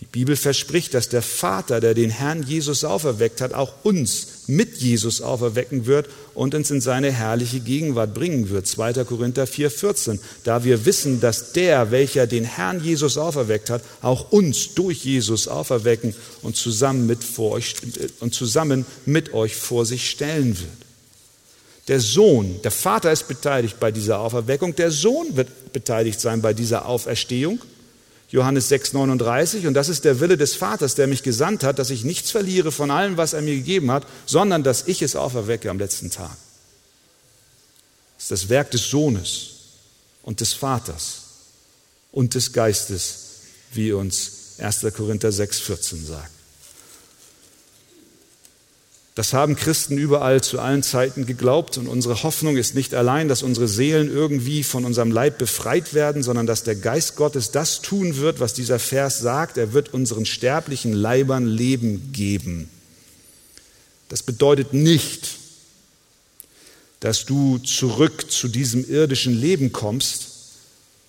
Die 0.00 0.06
Bibel 0.06 0.34
verspricht, 0.34 0.94
dass 0.94 1.10
der 1.10 1.20
Vater, 1.20 1.78
der 1.78 1.92
den 1.92 2.08
Herrn 2.08 2.42
Jesus 2.42 2.84
auferweckt 2.84 3.42
hat, 3.42 3.52
auch 3.52 3.84
uns 3.84 4.44
mit 4.46 4.78
Jesus 4.78 5.20
auferwecken 5.20 5.84
wird 5.84 6.08
und 6.34 6.54
uns 6.54 6.70
in 6.70 6.80
seine 6.80 7.12
herrliche 7.12 7.60
Gegenwart 7.60 8.14
bringen 8.14 8.48
wird. 8.48 8.66
2. 8.66 9.04
Korinther 9.04 9.44
4,14. 9.44 10.18
Da 10.44 10.64
wir 10.64 10.86
wissen, 10.86 11.20
dass 11.20 11.52
der, 11.52 11.90
welcher 11.90 12.26
den 12.26 12.44
Herrn 12.44 12.82
Jesus 12.82 13.18
auferweckt 13.18 13.68
hat, 13.68 13.82
auch 14.00 14.32
uns 14.32 14.72
durch 14.74 15.04
Jesus 15.04 15.48
auferwecken 15.48 16.14
und 16.40 16.56
zusammen 16.56 17.06
mit, 17.06 17.22
vor 17.22 17.52
euch, 17.52 17.74
und 18.20 18.32
zusammen 18.32 18.86
mit 19.04 19.34
euch 19.34 19.54
vor 19.54 19.84
sich 19.84 20.08
stellen 20.08 20.58
wird. 20.58 20.70
Der 21.88 22.00
Sohn, 22.00 22.62
der 22.62 22.70
Vater 22.70 23.12
ist 23.12 23.28
beteiligt 23.28 23.78
bei 23.78 23.90
dieser 23.90 24.20
Auferweckung, 24.20 24.74
der 24.74 24.90
Sohn 24.90 25.36
wird 25.36 25.74
beteiligt 25.74 26.20
sein 26.20 26.40
bei 26.40 26.54
dieser 26.54 26.86
Auferstehung. 26.86 27.60
Johannes 28.30 28.70
6,39. 28.70 29.66
Und 29.66 29.74
das 29.74 29.88
ist 29.88 30.04
der 30.04 30.20
Wille 30.20 30.36
des 30.36 30.54
Vaters, 30.54 30.94
der 30.94 31.06
mich 31.06 31.22
gesandt 31.22 31.64
hat, 31.64 31.78
dass 31.78 31.90
ich 31.90 32.04
nichts 32.04 32.30
verliere 32.30 32.72
von 32.72 32.90
allem, 32.90 33.16
was 33.16 33.32
er 33.32 33.42
mir 33.42 33.54
gegeben 33.56 33.90
hat, 33.90 34.06
sondern 34.26 34.62
dass 34.62 34.86
ich 34.86 35.02
es 35.02 35.16
auferwecke 35.16 35.70
am 35.70 35.78
letzten 35.78 36.10
Tag. 36.10 36.36
Das 38.16 38.24
ist 38.24 38.30
das 38.30 38.48
Werk 38.48 38.70
des 38.70 38.88
Sohnes 38.88 39.50
und 40.22 40.40
des 40.40 40.52
Vaters 40.52 41.22
und 42.12 42.34
des 42.34 42.52
Geistes, 42.52 43.16
wie 43.72 43.92
uns 43.92 44.32
1. 44.58 44.86
Korinther 44.94 45.30
6,14 45.30 46.06
sagt. 46.06 46.39
Das 49.16 49.32
haben 49.32 49.56
Christen 49.56 49.98
überall 49.98 50.40
zu 50.40 50.60
allen 50.60 50.82
Zeiten 50.82 51.26
geglaubt 51.26 51.78
und 51.78 51.88
unsere 51.88 52.22
Hoffnung 52.22 52.56
ist 52.56 52.74
nicht 52.74 52.94
allein, 52.94 53.28
dass 53.28 53.42
unsere 53.42 53.66
Seelen 53.66 54.08
irgendwie 54.10 54.62
von 54.62 54.84
unserem 54.84 55.10
Leib 55.10 55.38
befreit 55.38 55.94
werden, 55.94 56.22
sondern 56.22 56.46
dass 56.46 56.62
der 56.62 56.76
Geist 56.76 57.16
Gottes 57.16 57.50
das 57.50 57.82
tun 57.82 58.16
wird, 58.16 58.38
was 58.38 58.54
dieser 58.54 58.78
Vers 58.78 59.18
sagt. 59.18 59.58
Er 59.58 59.72
wird 59.72 59.92
unseren 59.92 60.26
sterblichen 60.26 60.92
Leibern 60.92 61.46
Leben 61.46 62.12
geben. 62.12 62.70
Das 64.08 64.22
bedeutet 64.22 64.72
nicht, 64.74 65.36
dass 67.00 67.24
du 67.24 67.58
zurück 67.58 68.30
zu 68.30 68.46
diesem 68.46 68.88
irdischen 68.88 69.38
Leben 69.38 69.72
kommst, 69.72 70.28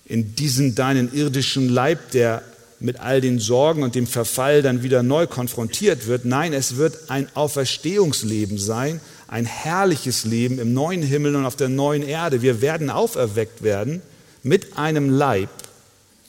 in 0.06 0.34
diesen 0.34 0.74
deinen 0.74 1.12
irdischen 1.14 1.68
Leib, 1.68 2.10
der 2.10 2.42
mit 2.82 3.00
all 3.00 3.20
den 3.20 3.38
Sorgen 3.38 3.82
und 3.82 3.94
dem 3.94 4.06
Verfall 4.06 4.62
dann 4.62 4.82
wieder 4.82 5.02
neu 5.02 5.26
konfrontiert 5.26 6.06
wird. 6.06 6.24
Nein, 6.24 6.52
es 6.52 6.76
wird 6.76 7.10
ein 7.10 7.28
Auferstehungsleben 7.34 8.58
sein, 8.58 9.00
ein 9.28 9.46
herrliches 9.46 10.24
Leben 10.24 10.58
im 10.58 10.74
neuen 10.74 11.02
Himmel 11.02 11.36
und 11.36 11.46
auf 11.46 11.56
der 11.56 11.68
neuen 11.68 12.02
Erde. 12.02 12.42
Wir 12.42 12.60
werden 12.60 12.90
auferweckt 12.90 13.62
werden 13.62 14.02
mit 14.42 14.76
einem 14.76 15.10
Leib, 15.10 15.48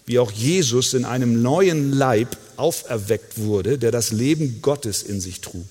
wie 0.06 0.20
auch 0.20 0.32
Jesus 0.32 0.94
in 0.94 1.06
einem 1.06 1.42
neuen 1.42 1.92
Leib 1.92 2.38
auferweckt 2.56 3.40
wurde, 3.40 3.80
der 3.80 3.92
das 3.92 4.12
Leben 4.12 4.62
Gottes 4.62 5.02
in 5.02 5.20
sich 5.20 5.42
trug 5.42 5.66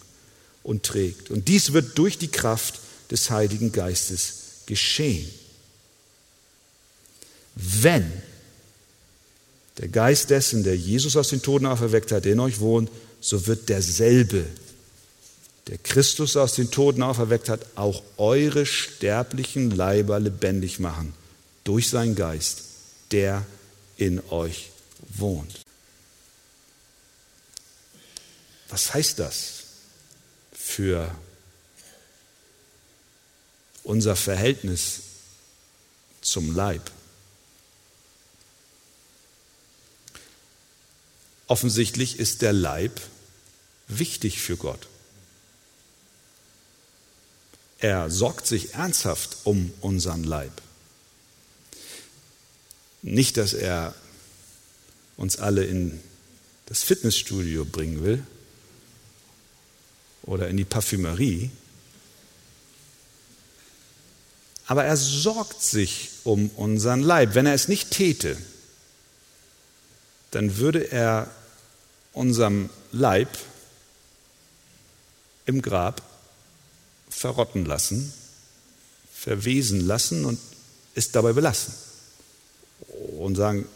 und 0.65 0.83
trägt. 0.83 1.31
Und 1.31 1.47
dies 1.47 1.73
wird 1.73 1.97
durch 1.97 2.19
die 2.19 2.29
Kraft 2.29 2.81
des 3.11 3.31
Heiligen 3.31 3.71
Geistes 3.71 4.35
geschehen. 4.67 5.31
Wenn 7.55 8.11
der 9.79 9.89
Geist 9.89 10.31
dessen, 10.31 10.65
der 10.65 10.77
Jesus 10.77 11.17
aus 11.17 11.29
den 11.29 11.43
Toten 11.43 11.67
auferweckt 11.67 12.13
hat, 12.13 12.27
in 12.27 12.41
euch 12.41 12.61
wohnt, 12.61 12.91
so 13.21 13.47
wird 13.47 13.69
derselbe, 13.69 14.45
der 15.69 15.79
Christus 15.79 16.37
aus 16.37 16.55
den 16.55 16.71
Toten 16.71 17.03
auferweckt 17.03 17.49
hat, 17.49 17.65
auch 17.77 18.03
eure 18.17 18.67
sterblichen 18.67 19.71
Leiber 19.71 20.19
lebendig 20.19 20.81
machen 20.81 21.15
durch 21.65 21.89
seinen 21.89 22.15
Geist, 22.17 22.63
der 23.13 23.47
in 23.97 24.21
euch 24.31 24.71
wohnt. 25.09 25.61
Was 28.69 28.93
heißt 28.95 29.19
das 29.19 29.63
für 30.53 31.15
unser 33.85 34.17
Verhältnis 34.17 35.01
zum 36.23 36.57
Leib? 36.57 36.91
Offensichtlich 41.47 42.19
ist 42.19 42.43
der 42.43 42.53
Leib 42.53 43.01
wichtig 43.89 44.41
für 44.41 44.57
Gott. 44.57 44.89
Er 47.79 48.11
sorgt 48.11 48.47
sich 48.47 48.75
ernsthaft 48.75 49.39
um 49.45 49.73
unseren 49.81 50.23
Leib. 50.23 50.53
Nicht, 53.03 53.37
dass 53.37 53.55
er 53.55 53.95
uns 55.17 55.37
alle 55.37 55.65
in 55.65 56.01
das 56.67 56.85
Fitnessstudio 56.85 57.65
bringen 57.65 58.05
will 58.05 58.25
oder 60.23 60.49
in 60.49 60.57
die 60.57 60.65
Parfümerie, 60.65 61.51
aber 64.67 64.85
er 64.85 64.97
sorgt 64.97 65.63
sich 65.63 66.11
um 66.25 66.49
unseren 66.51 67.01
Leib. 67.01 67.35
Wenn 67.35 67.47
er 67.47 67.55
es 67.55 67.69
nicht 67.69 67.91
täte, 67.91 68.39
dann 70.33 70.57
würde 70.57 70.91
er 70.91 71.31
unserem 72.13 72.69
Leib 72.91 73.29
im 75.47 75.63
Grab 75.63 76.03
verrotten 77.09 77.65
lassen, 77.65 78.13
verwesen 79.15 79.87
lassen 79.87 80.25
und 80.25 80.41
ist 80.95 81.15
dabei 81.15 81.33
belassen. 81.33 81.75
Und 83.19 83.37
sagen, 83.37 83.67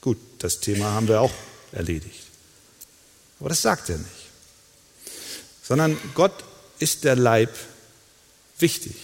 gut, 0.00 0.18
das 0.38 0.60
Thema 0.60 0.86
haben 0.92 1.06
wir 1.06 1.20
auch 1.20 1.32
erledigt. 1.72 2.24
Aber 3.38 3.50
das 3.50 3.62
sagt 3.62 3.88
er 3.90 3.98
nicht. 3.98 4.10
Sondern 5.62 5.96
Gott 6.14 6.44
ist 6.78 7.04
der 7.04 7.16
Leib 7.16 7.54
wichtig. 8.58 8.96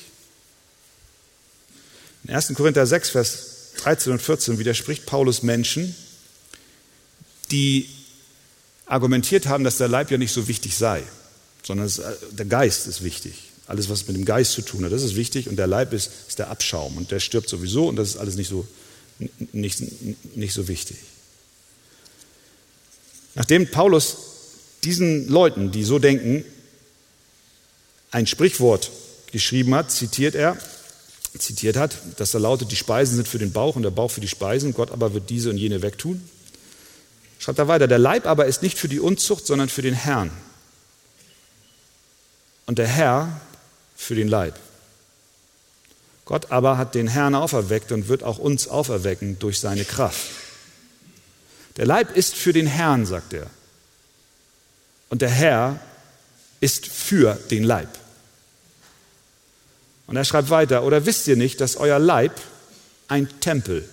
In 2.24 2.34
1. 2.34 2.54
Korinther 2.54 2.86
6, 2.86 3.10
Vers 3.10 3.72
13 3.76 4.12
und 4.12 4.22
14 4.22 4.58
widerspricht 4.58 5.06
Paulus 5.06 5.42
Menschen, 5.42 5.94
die 7.50 7.88
argumentiert 8.86 9.46
haben, 9.46 9.64
dass 9.64 9.78
der 9.78 9.88
Leib 9.88 10.10
ja 10.10 10.18
nicht 10.18 10.32
so 10.32 10.48
wichtig 10.48 10.76
sei, 10.76 11.02
sondern 11.62 11.86
es, 11.86 11.98
äh, 11.98 12.12
der 12.32 12.46
Geist 12.46 12.86
ist 12.86 13.02
wichtig. 13.02 13.50
Alles, 13.66 13.88
was 13.88 14.06
mit 14.06 14.16
dem 14.16 14.24
Geist 14.24 14.52
zu 14.52 14.62
tun 14.62 14.84
hat, 14.84 14.92
das 14.92 15.02
ist 15.02 15.16
wichtig 15.16 15.48
und 15.48 15.56
der 15.56 15.66
Leib 15.66 15.92
ist, 15.92 16.10
ist 16.28 16.38
der 16.38 16.50
Abschaum 16.50 16.96
und 16.96 17.10
der 17.10 17.18
stirbt 17.18 17.48
sowieso 17.48 17.88
und 17.88 17.96
das 17.96 18.10
ist 18.10 18.16
alles 18.16 18.36
nicht 18.36 18.48
so, 18.48 18.66
nicht, 19.52 19.82
nicht 20.36 20.54
so 20.54 20.68
wichtig. 20.68 20.96
Nachdem 23.34 23.70
Paulus 23.70 24.16
diesen 24.84 25.28
Leuten, 25.28 25.72
die 25.72 25.82
so 25.82 25.98
denken, 25.98 26.44
ein 28.12 28.26
Sprichwort 28.26 28.92
geschrieben 29.32 29.74
hat, 29.74 29.90
zitiert 29.90 30.36
er, 30.36 30.56
zitiert 31.36 31.76
hat, 31.76 31.98
das 32.16 32.30
da 32.30 32.38
lautet, 32.38 32.70
die 32.70 32.76
Speisen 32.76 33.16
sind 33.16 33.28
für 33.28 33.38
den 33.38 33.52
Bauch 33.52 33.74
und 33.74 33.82
der 33.82 33.90
Bauch 33.90 34.10
für 34.10 34.20
die 34.20 34.28
Speisen, 34.28 34.74
Gott 34.74 34.92
aber 34.92 35.12
wird 35.12 35.28
diese 35.28 35.50
und 35.50 35.58
jene 35.58 35.82
wegtun. 35.82 36.22
Schreibt 37.38 37.58
er 37.58 37.68
weiter, 37.68 37.86
der 37.86 37.98
Leib 37.98 38.26
aber 38.26 38.46
ist 38.46 38.62
nicht 38.62 38.78
für 38.78 38.88
die 38.88 39.00
Unzucht, 39.00 39.46
sondern 39.46 39.68
für 39.68 39.82
den 39.82 39.94
Herrn. 39.94 40.30
Und 42.66 42.78
der 42.78 42.88
Herr 42.88 43.40
für 43.96 44.14
den 44.14 44.28
Leib. 44.28 44.58
Gott 46.24 46.50
aber 46.50 46.76
hat 46.76 46.94
den 46.94 47.06
Herrn 47.06 47.34
auferweckt 47.34 47.92
und 47.92 48.08
wird 48.08 48.24
auch 48.24 48.38
uns 48.38 48.66
auferwecken 48.66 49.38
durch 49.38 49.60
seine 49.60 49.84
Kraft. 49.84 50.26
Der 51.76 51.86
Leib 51.86 52.16
ist 52.16 52.34
für 52.34 52.52
den 52.52 52.66
Herrn, 52.66 53.06
sagt 53.06 53.32
er. 53.32 53.48
Und 55.08 55.22
der 55.22 55.30
Herr 55.30 55.78
ist 56.60 56.86
für 56.86 57.34
den 57.50 57.62
Leib. 57.62 57.88
Und 60.06 60.16
er 60.16 60.24
schreibt 60.24 60.50
weiter, 60.50 60.84
oder 60.84 61.06
wisst 61.06 61.28
ihr 61.28 61.36
nicht, 61.36 61.60
dass 61.60 61.76
euer 61.76 61.98
Leib 61.98 62.32
ein 63.08 63.28
Tempel 63.40 63.88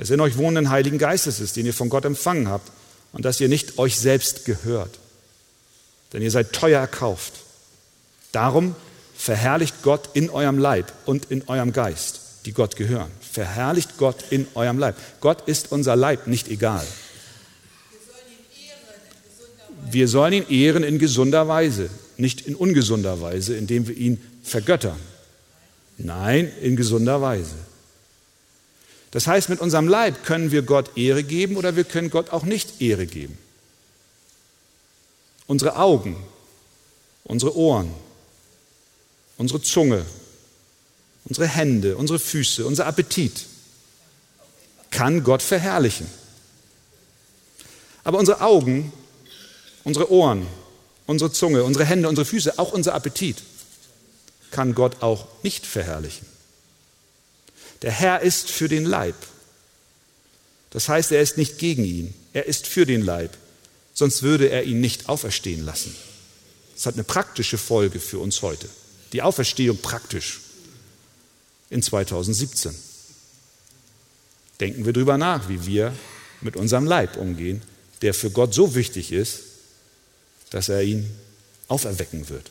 des 0.00 0.10
in 0.10 0.20
euch 0.20 0.38
wohnenden 0.38 0.70
Heiligen 0.70 0.98
Geistes 0.98 1.40
ist, 1.40 1.56
den 1.56 1.66
ihr 1.66 1.74
von 1.74 1.90
Gott 1.90 2.06
empfangen 2.06 2.48
habt 2.48 2.72
und 3.12 3.24
dass 3.24 3.40
ihr 3.40 3.48
nicht 3.48 3.78
euch 3.78 3.98
selbst 3.98 4.46
gehört. 4.46 4.98
Denn 6.12 6.22
ihr 6.22 6.30
seid 6.30 6.52
teuer 6.52 6.80
erkauft. 6.80 7.34
Darum 8.32 8.74
verherrlicht 9.14 9.82
Gott 9.82 10.08
in 10.14 10.30
eurem 10.30 10.58
Leib 10.58 10.90
und 11.04 11.26
in 11.30 11.46
eurem 11.48 11.72
Geist, 11.72 12.20
die 12.46 12.52
Gott 12.52 12.76
gehören. 12.76 13.10
Verherrlicht 13.20 13.98
Gott 13.98 14.24
in 14.30 14.48
eurem 14.54 14.78
Leib. 14.78 14.96
Gott 15.20 15.46
ist 15.46 15.70
unser 15.70 15.96
Leib 15.96 16.26
nicht 16.26 16.48
egal. 16.48 16.86
Wir 19.90 20.08
sollen 20.08 20.32
ihn 20.32 20.48
ehren 20.48 20.82
in 20.82 20.98
gesunder 20.98 21.46
Weise, 21.46 21.90
nicht 22.16 22.46
in 22.46 22.54
ungesunder 22.54 23.20
Weise, 23.20 23.54
indem 23.54 23.86
wir 23.86 23.96
ihn 23.96 24.20
vergöttern. 24.42 24.98
Nein, 25.98 26.50
in 26.62 26.76
gesunder 26.76 27.20
Weise. 27.20 27.54
Das 29.10 29.26
heißt, 29.26 29.48
mit 29.48 29.60
unserem 29.60 29.88
Leib 29.88 30.24
können 30.24 30.52
wir 30.52 30.62
Gott 30.62 30.96
Ehre 30.96 31.24
geben 31.24 31.56
oder 31.56 31.76
wir 31.76 31.84
können 31.84 32.10
Gott 32.10 32.30
auch 32.30 32.44
nicht 32.44 32.80
Ehre 32.80 33.06
geben. 33.06 33.36
Unsere 35.46 35.76
Augen, 35.76 36.16
unsere 37.24 37.56
Ohren, 37.56 37.92
unsere 39.36 39.60
Zunge, 39.62 40.06
unsere 41.24 41.48
Hände, 41.48 41.96
unsere 41.96 42.20
Füße, 42.20 42.64
unser 42.64 42.86
Appetit 42.86 43.46
kann 44.90 45.24
Gott 45.24 45.42
verherrlichen. 45.42 46.06
Aber 48.04 48.18
unsere 48.18 48.40
Augen, 48.40 48.92
unsere 49.82 50.10
Ohren, 50.10 50.46
unsere 51.06 51.32
Zunge, 51.32 51.64
unsere 51.64 51.84
Hände, 51.84 52.08
unsere 52.08 52.24
Füße, 52.24 52.58
auch 52.58 52.72
unser 52.72 52.94
Appetit 52.94 53.42
kann 54.50 54.74
Gott 54.74 55.02
auch 55.02 55.26
nicht 55.42 55.66
verherrlichen. 55.66 56.29
Der 57.82 57.92
Herr 57.92 58.20
ist 58.20 58.50
für 58.50 58.68
den 58.68 58.84
Leib. 58.84 59.14
Das 60.70 60.88
heißt, 60.88 61.12
er 61.12 61.20
ist 61.20 61.36
nicht 61.36 61.58
gegen 61.58 61.84
ihn, 61.84 62.14
er 62.32 62.46
ist 62.46 62.66
für 62.66 62.86
den 62.86 63.02
Leib, 63.02 63.36
sonst 63.94 64.22
würde 64.22 64.48
er 64.50 64.64
ihn 64.64 64.80
nicht 64.80 65.08
auferstehen 65.08 65.64
lassen. 65.64 65.94
Das 66.74 66.86
hat 66.86 66.94
eine 66.94 67.04
praktische 67.04 67.58
Folge 67.58 68.00
für 68.00 68.18
uns 68.18 68.42
heute. 68.42 68.68
Die 69.12 69.22
Auferstehung 69.22 69.78
praktisch 69.78 70.40
in 71.68 71.82
2017. 71.82 72.74
Denken 74.60 74.84
wir 74.84 74.92
darüber 74.92 75.18
nach, 75.18 75.48
wie 75.48 75.66
wir 75.66 75.92
mit 76.40 76.56
unserem 76.56 76.84
Leib 76.84 77.16
umgehen, 77.16 77.62
der 78.02 78.14
für 78.14 78.30
Gott 78.30 78.54
so 78.54 78.74
wichtig 78.74 79.12
ist, 79.12 79.40
dass 80.50 80.68
er 80.68 80.82
ihn 80.82 81.10
auferwecken 81.68 82.28
wird 82.28 82.50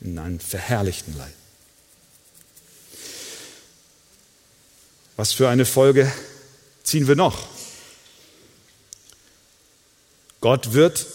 in 0.00 0.18
einem 0.18 0.40
verherrlichten 0.40 1.16
Leib. 1.16 1.34
Was 5.18 5.32
für 5.32 5.48
eine 5.48 5.64
Folge 5.64 6.12
ziehen 6.84 7.08
wir 7.08 7.16
noch? 7.16 7.48
Gott 10.40 10.74
wird 10.74 11.06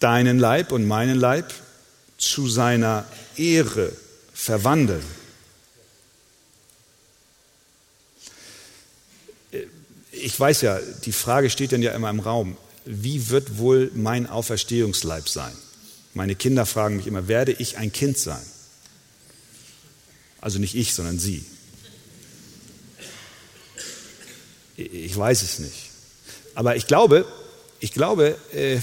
deinen 0.00 0.40
Leib 0.40 0.72
und 0.72 0.84
meinen 0.84 1.16
Leib 1.16 1.54
zu 2.18 2.48
seiner 2.48 3.06
Ehre 3.36 3.92
verwandeln. 4.34 5.04
Ich 10.10 10.40
weiß 10.40 10.62
ja, 10.62 10.80
die 11.04 11.12
Frage 11.12 11.50
steht 11.50 11.70
dann 11.70 11.82
ja 11.82 11.92
immer 11.92 12.10
im 12.10 12.18
Raum, 12.18 12.56
wie 12.84 13.28
wird 13.28 13.58
wohl 13.58 13.92
mein 13.94 14.26
Auferstehungsleib 14.26 15.28
sein? 15.28 15.56
Meine 16.14 16.34
Kinder 16.34 16.66
fragen 16.66 16.96
mich 16.96 17.06
immer, 17.06 17.28
werde 17.28 17.52
ich 17.52 17.78
ein 17.78 17.92
Kind 17.92 18.18
sein? 18.18 18.44
Also 20.40 20.58
nicht 20.58 20.74
ich, 20.74 20.94
sondern 20.94 21.20
sie. 21.20 21.46
Ich 24.78 25.16
weiß 25.16 25.42
es 25.42 25.58
nicht. 25.58 25.90
Aber 26.54 26.76
ich 26.76 26.86
glaube, 26.86 27.26
ich 27.80 27.92
glaube, 27.92 28.38
äh, 28.52 28.78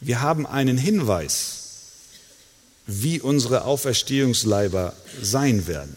wir 0.00 0.20
haben 0.20 0.46
einen 0.46 0.76
Hinweis, 0.76 1.60
wie 2.86 3.18
unsere 3.18 3.64
Auferstehungsleiber 3.64 4.94
sein 5.22 5.66
werden. 5.66 5.96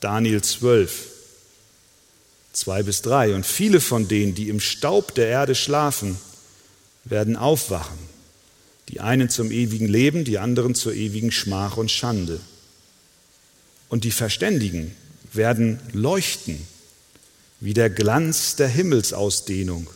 Daniel 0.00 0.42
12, 0.42 1.06
2 2.52 2.82
bis 2.82 3.00
3. 3.00 3.34
Und 3.34 3.46
viele 3.46 3.80
von 3.80 4.06
denen, 4.06 4.34
die 4.34 4.50
im 4.50 4.60
Staub 4.60 5.14
der 5.14 5.28
Erde 5.28 5.54
schlafen, 5.54 6.18
werden 7.04 7.36
aufwachen. 7.36 7.98
Die 8.90 9.00
einen 9.00 9.30
zum 9.30 9.50
ewigen 9.50 9.88
Leben, 9.88 10.24
die 10.24 10.38
anderen 10.38 10.74
zur 10.74 10.92
ewigen 10.92 11.32
Schmach 11.32 11.78
und 11.78 11.90
Schande. 11.90 12.40
Und 13.88 14.04
die 14.04 14.10
Verständigen 14.10 14.94
werden 15.36 15.80
leuchten 15.92 16.66
wie 17.60 17.74
der 17.74 17.90
Glanz 17.90 18.56
der 18.56 18.68
Himmelsausdehnung. 18.68 19.88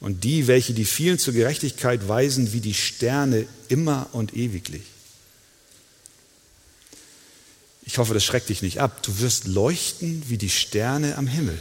Und 0.00 0.24
die, 0.24 0.46
welche 0.46 0.74
die 0.74 0.84
vielen 0.84 1.18
zur 1.18 1.34
Gerechtigkeit 1.34 2.08
weisen, 2.08 2.52
wie 2.52 2.60
die 2.60 2.74
Sterne 2.74 3.46
immer 3.68 4.08
und 4.12 4.34
ewiglich. 4.36 4.82
Ich 7.84 7.98
hoffe, 7.98 8.14
das 8.14 8.24
schreckt 8.24 8.48
dich 8.48 8.62
nicht 8.62 8.80
ab. 8.80 9.02
Du 9.02 9.20
wirst 9.20 9.46
leuchten 9.46 10.22
wie 10.28 10.38
die 10.38 10.50
Sterne 10.50 11.16
am 11.18 11.26
Himmel. 11.26 11.58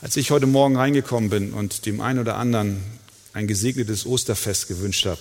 Als 0.00 0.16
ich 0.16 0.30
heute 0.30 0.46
Morgen 0.46 0.76
reingekommen 0.76 1.30
bin 1.30 1.52
und 1.52 1.86
dem 1.86 2.00
einen 2.00 2.18
oder 2.18 2.36
anderen 2.36 2.82
ein 3.32 3.46
gesegnetes 3.46 4.04
Osterfest 4.04 4.68
gewünscht 4.68 5.06
habe, 5.06 5.20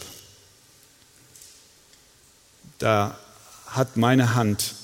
da 2.79 3.17
hat 3.71 3.97
meine 3.97 4.35
Hand 4.35 4.75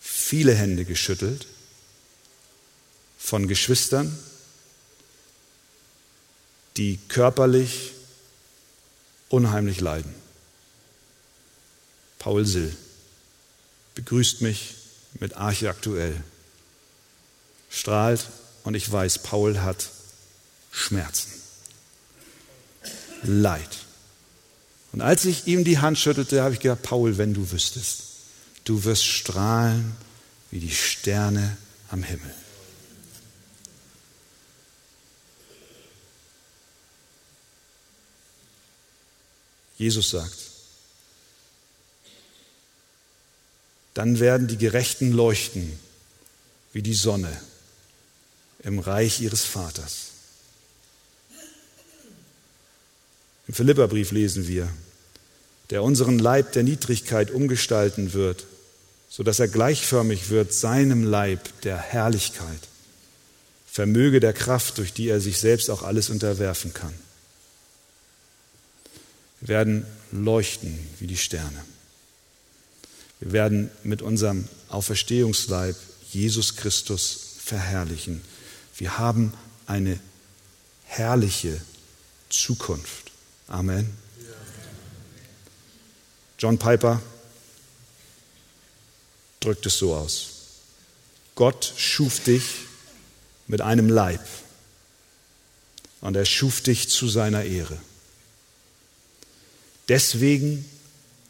viele 0.00 0.54
Hände 0.54 0.84
geschüttelt 0.84 1.46
von 3.18 3.48
Geschwistern, 3.48 4.18
die 6.76 6.98
körperlich 7.08 7.92
unheimlich 9.28 9.80
leiden. 9.80 10.14
Paul 12.18 12.46
Sill 12.46 12.74
begrüßt 13.94 14.40
mich 14.40 14.76
mit 15.20 15.36
Arche 15.36 15.68
aktuell 15.68 16.22
strahlt 17.70 18.26
und 18.64 18.74
ich 18.74 18.90
weiß, 18.90 19.18
Paul 19.18 19.60
hat 19.60 19.90
Schmerzen, 20.70 21.32
Leid. 23.22 23.87
Und 24.92 25.00
als 25.00 25.24
ich 25.24 25.46
ihm 25.46 25.64
die 25.64 25.78
Hand 25.78 25.98
schüttelte, 25.98 26.42
habe 26.42 26.54
ich 26.54 26.60
gedacht, 26.60 26.82
Paul, 26.82 27.18
wenn 27.18 27.34
du 27.34 27.50
wüsstest, 27.50 28.02
du 28.64 28.84
wirst 28.84 29.04
strahlen 29.04 29.96
wie 30.50 30.60
die 30.60 30.70
Sterne 30.74 31.56
am 31.90 32.02
Himmel. 32.02 32.34
Jesus 39.76 40.10
sagt, 40.10 40.36
dann 43.94 44.18
werden 44.18 44.48
die 44.48 44.58
Gerechten 44.58 45.12
leuchten 45.12 45.78
wie 46.72 46.82
die 46.82 46.94
Sonne 46.94 47.40
im 48.60 48.80
Reich 48.80 49.20
ihres 49.20 49.44
Vaters. 49.44 50.17
Im 53.48 53.54
Philipperbrief 53.54 54.12
lesen 54.12 54.46
wir, 54.46 54.68
der 55.70 55.82
unseren 55.82 56.18
Leib 56.18 56.52
der 56.52 56.62
Niedrigkeit 56.62 57.30
umgestalten 57.30 58.12
wird, 58.12 58.46
sodass 59.08 59.38
er 59.38 59.48
gleichförmig 59.48 60.28
wird 60.28 60.52
seinem 60.52 61.02
Leib 61.02 61.60
der 61.62 61.78
Herrlichkeit, 61.78 62.60
vermöge 63.66 64.20
der 64.20 64.34
Kraft, 64.34 64.78
durch 64.78 64.92
die 64.92 65.08
er 65.08 65.20
sich 65.20 65.38
selbst 65.38 65.70
auch 65.70 65.82
alles 65.82 66.10
unterwerfen 66.10 66.74
kann. 66.74 66.92
Wir 69.40 69.48
werden 69.48 69.86
leuchten 70.12 70.78
wie 70.98 71.06
die 71.06 71.16
Sterne. 71.16 71.64
Wir 73.20 73.32
werden 73.32 73.70
mit 73.82 74.02
unserem 74.02 74.46
Auferstehungsleib 74.68 75.76
Jesus 76.10 76.56
Christus 76.56 77.36
verherrlichen. 77.38 78.20
Wir 78.76 78.98
haben 78.98 79.32
eine 79.66 79.98
herrliche 80.84 81.60
Zukunft. 82.28 83.07
Amen. 83.48 83.96
John 86.38 86.58
Piper 86.58 87.00
drückt 89.40 89.66
es 89.66 89.78
so 89.78 89.94
aus. 89.94 90.28
Gott 91.34 91.72
schuf 91.76 92.20
dich 92.20 92.44
mit 93.46 93.60
einem 93.60 93.88
Leib 93.88 94.20
und 96.00 96.14
er 96.14 96.24
schuf 96.24 96.60
dich 96.60 96.88
zu 96.88 97.08
seiner 97.08 97.44
Ehre. 97.44 97.78
Deswegen 99.88 100.68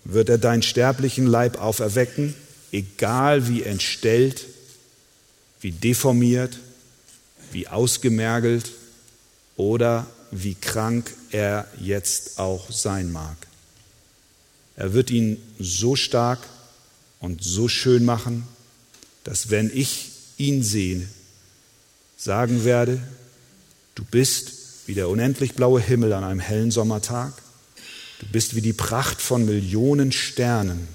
wird 0.04 0.28
er 0.28 0.38
deinen 0.38 0.62
sterblichen 0.62 1.26
Leib 1.26 1.60
auferwecken, 1.60 2.34
egal 2.72 3.48
wie 3.48 3.62
entstellt, 3.62 4.46
wie 5.60 5.72
deformiert, 5.72 6.58
wie 7.52 7.68
ausgemergelt 7.68 8.72
oder 9.56 10.06
wie 10.30 10.54
krank 10.54 11.14
er 11.30 11.66
jetzt 11.80 12.38
auch 12.38 12.70
sein 12.70 13.12
mag. 13.12 13.36
Er 14.76 14.92
wird 14.92 15.10
ihn 15.10 15.42
so 15.58 15.96
stark 15.96 16.38
und 17.20 17.42
so 17.42 17.68
schön 17.68 18.04
machen, 18.04 18.46
dass 19.24 19.50
wenn 19.50 19.70
ich 19.74 20.10
ihn 20.36 20.62
sehe, 20.62 21.08
sagen 22.16 22.64
werde, 22.64 23.00
du 23.94 24.04
bist 24.04 24.52
wie 24.86 24.94
der 24.94 25.08
unendlich 25.08 25.54
blaue 25.54 25.80
Himmel 25.80 26.12
an 26.12 26.24
einem 26.24 26.40
hellen 26.40 26.70
Sommertag, 26.70 27.32
du 28.20 28.26
bist 28.26 28.54
wie 28.54 28.62
die 28.62 28.72
Pracht 28.72 29.20
von 29.20 29.44
Millionen 29.44 30.12
Sternen 30.12 30.88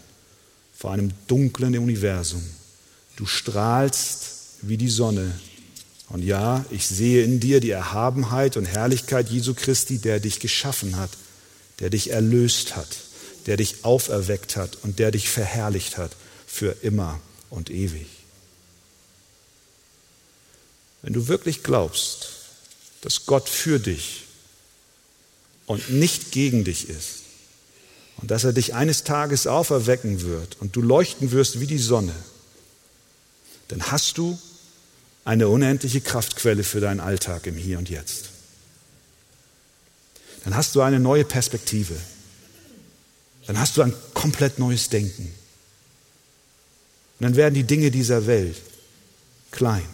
vor 0.76 0.92
einem 0.92 1.12
dunklen 1.28 1.78
Universum, 1.78 2.44
du 3.16 3.26
strahlst 3.26 4.32
wie 4.62 4.78
die 4.78 4.90
Sonne 4.90 5.32
und 6.14 6.22
ja, 6.22 6.64
ich 6.70 6.88
sehe 6.88 7.24
in 7.24 7.40
dir 7.40 7.60
die 7.60 7.72
Erhabenheit 7.72 8.56
und 8.56 8.66
Herrlichkeit 8.66 9.30
Jesu 9.30 9.56
Christi, 9.56 9.98
der 9.98 10.20
dich 10.20 10.40
geschaffen 10.40 10.96
hat, 10.96 11.10
der 11.80 11.90
dich 11.90 12.12
erlöst 12.12 12.76
hat, 12.76 12.88
der 13.48 13.58
dich 13.58 13.84
auferweckt 13.84 14.56
hat 14.56 14.78
und 14.84 15.00
der 15.00 15.10
dich 15.10 15.28
verherrlicht 15.28 15.98
hat 15.98 16.12
für 16.46 16.78
immer 16.84 17.20
und 17.50 17.72
ewig. 17.72 18.06
Wenn 21.02 21.14
du 21.14 21.28
wirklich 21.28 21.64
glaubst, 21.64 22.30
dass 23.02 23.26
Gott 23.26 23.50
für 23.50 23.80
dich 23.80 24.26
und 25.66 25.90
nicht 25.90 26.32
gegen 26.32 26.64
dich 26.64 26.90
ist 26.90 27.24
und 28.18 28.30
dass 28.30 28.44
er 28.44 28.54
dich 28.54 28.76
eines 28.76 29.04
Tages 29.04 29.48
auferwecken 29.48 30.22
wird 30.22 30.58
und 30.60 30.76
du 30.76 30.84
leuchten 30.84 31.32
wirst 31.32 31.60
wie 31.60 31.68
die 31.68 31.80
Sonne, 31.80 32.14
dann 33.70 33.92
hast 33.92 34.20
du 34.20 34.38
eine 35.26 35.48
unendliche 35.48 36.02
Kraftquelle 36.02 36.64
für 36.64 36.80
deinen 36.80 37.00
Alltag 37.00 37.48
im 37.48 37.56
Hier 37.56 37.78
und 37.78 37.90
Jetzt. 37.90 38.30
Dann 40.44 40.56
hast 40.56 40.76
du 40.76 40.82
eine 40.82 41.00
neue 41.00 41.24
Perspektive. 41.24 41.96
Dann 43.48 43.58
hast 43.58 43.78
du 43.78 43.82
ein 43.82 43.94
komplett 44.14 44.60
neues 44.60 44.90
Denken. 44.90 45.34
Und 47.20 47.24
dann 47.24 47.36
werden 47.36 47.54
die 47.54 47.64
Dinge 47.64 47.92
dieser 47.92 48.28
Welt 48.28 48.58
klein. 49.52 49.88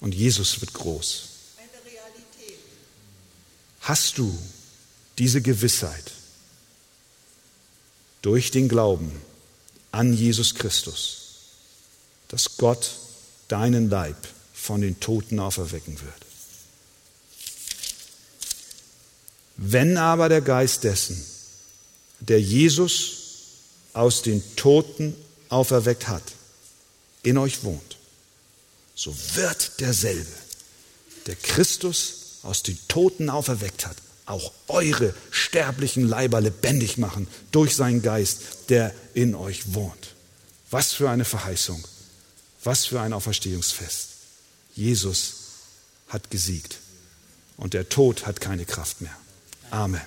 Und 0.00 0.14
Jesus 0.14 0.60
wird 0.60 0.72
groß. 0.72 1.28
Hast 3.80 4.18
du 4.18 4.36
diese 5.18 5.40
Gewissheit 5.42 6.12
durch 8.22 8.50
den 8.50 8.68
Glauben 8.68 9.12
an 9.92 10.12
Jesus 10.12 10.54
Christus, 10.54 11.18
dass 12.28 12.56
Gott 12.56 12.90
deinen 13.48 13.90
Leib 13.90 14.16
von 14.54 14.80
den 14.80 14.98
Toten 15.00 15.38
auferwecken 15.38 16.00
wird. 16.00 16.26
Wenn 19.56 19.96
aber 19.96 20.28
der 20.28 20.42
Geist 20.42 20.84
dessen, 20.84 21.24
der 22.20 22.40
Jesus 22.40 23.12
aus 23.92 24.22
den 24.22 24.42
Toten 24.56 25.14
auferweckt 25.48 26.08
hat, 26.08 26.22
in 27.22 27.38
euch 27.38 27.64
wohnt, 27.64 27.96
so 28.94 29.14
wird 29.34 29.80
derselbe, 29.80 30.26
der 31.26 31.36
Christus 31.36 32.38
aus 32.42 32.62
den 32.62 32.78
Toten 32.88 33.30
auferweckt 33.30 33.86
hat, 33.86 33.96
auch 34.26 34.52
eure 34.68 35.14
sterblichen 35.30 36.06
Leiber 36.06 36.40
lebendig 36.40 36.98
machen 36.98 37.28
durch 37.52 37.76
seinen 37.76 38.02
Geist, 38.02 38.40
der 38.68 38.92
in 39.14 39.34
euch 39.34 39.74
wohnt. 39.74 40.14
Was 40.70 40.92
für 40.92 41.08
eine 41.08 41.24
Verheißung. 41.24 41.82
Was 42.66 42.84
für 42.84 43.00
ein 43.00 43.12
Auferstehungsfest. 43.12 44.08
Jesus 44.74 45.34
hat 46.08 46.32
gesiegt 46.32 46.78
und 47.56 47.74
der 47.74 47.88
Tod 47.88 48.26
hat 48.26 48.40
keine 48.40 48.64
Kraft 48.64 49.02
mehr. 49.02 49.16
Amen. 49.70 50.00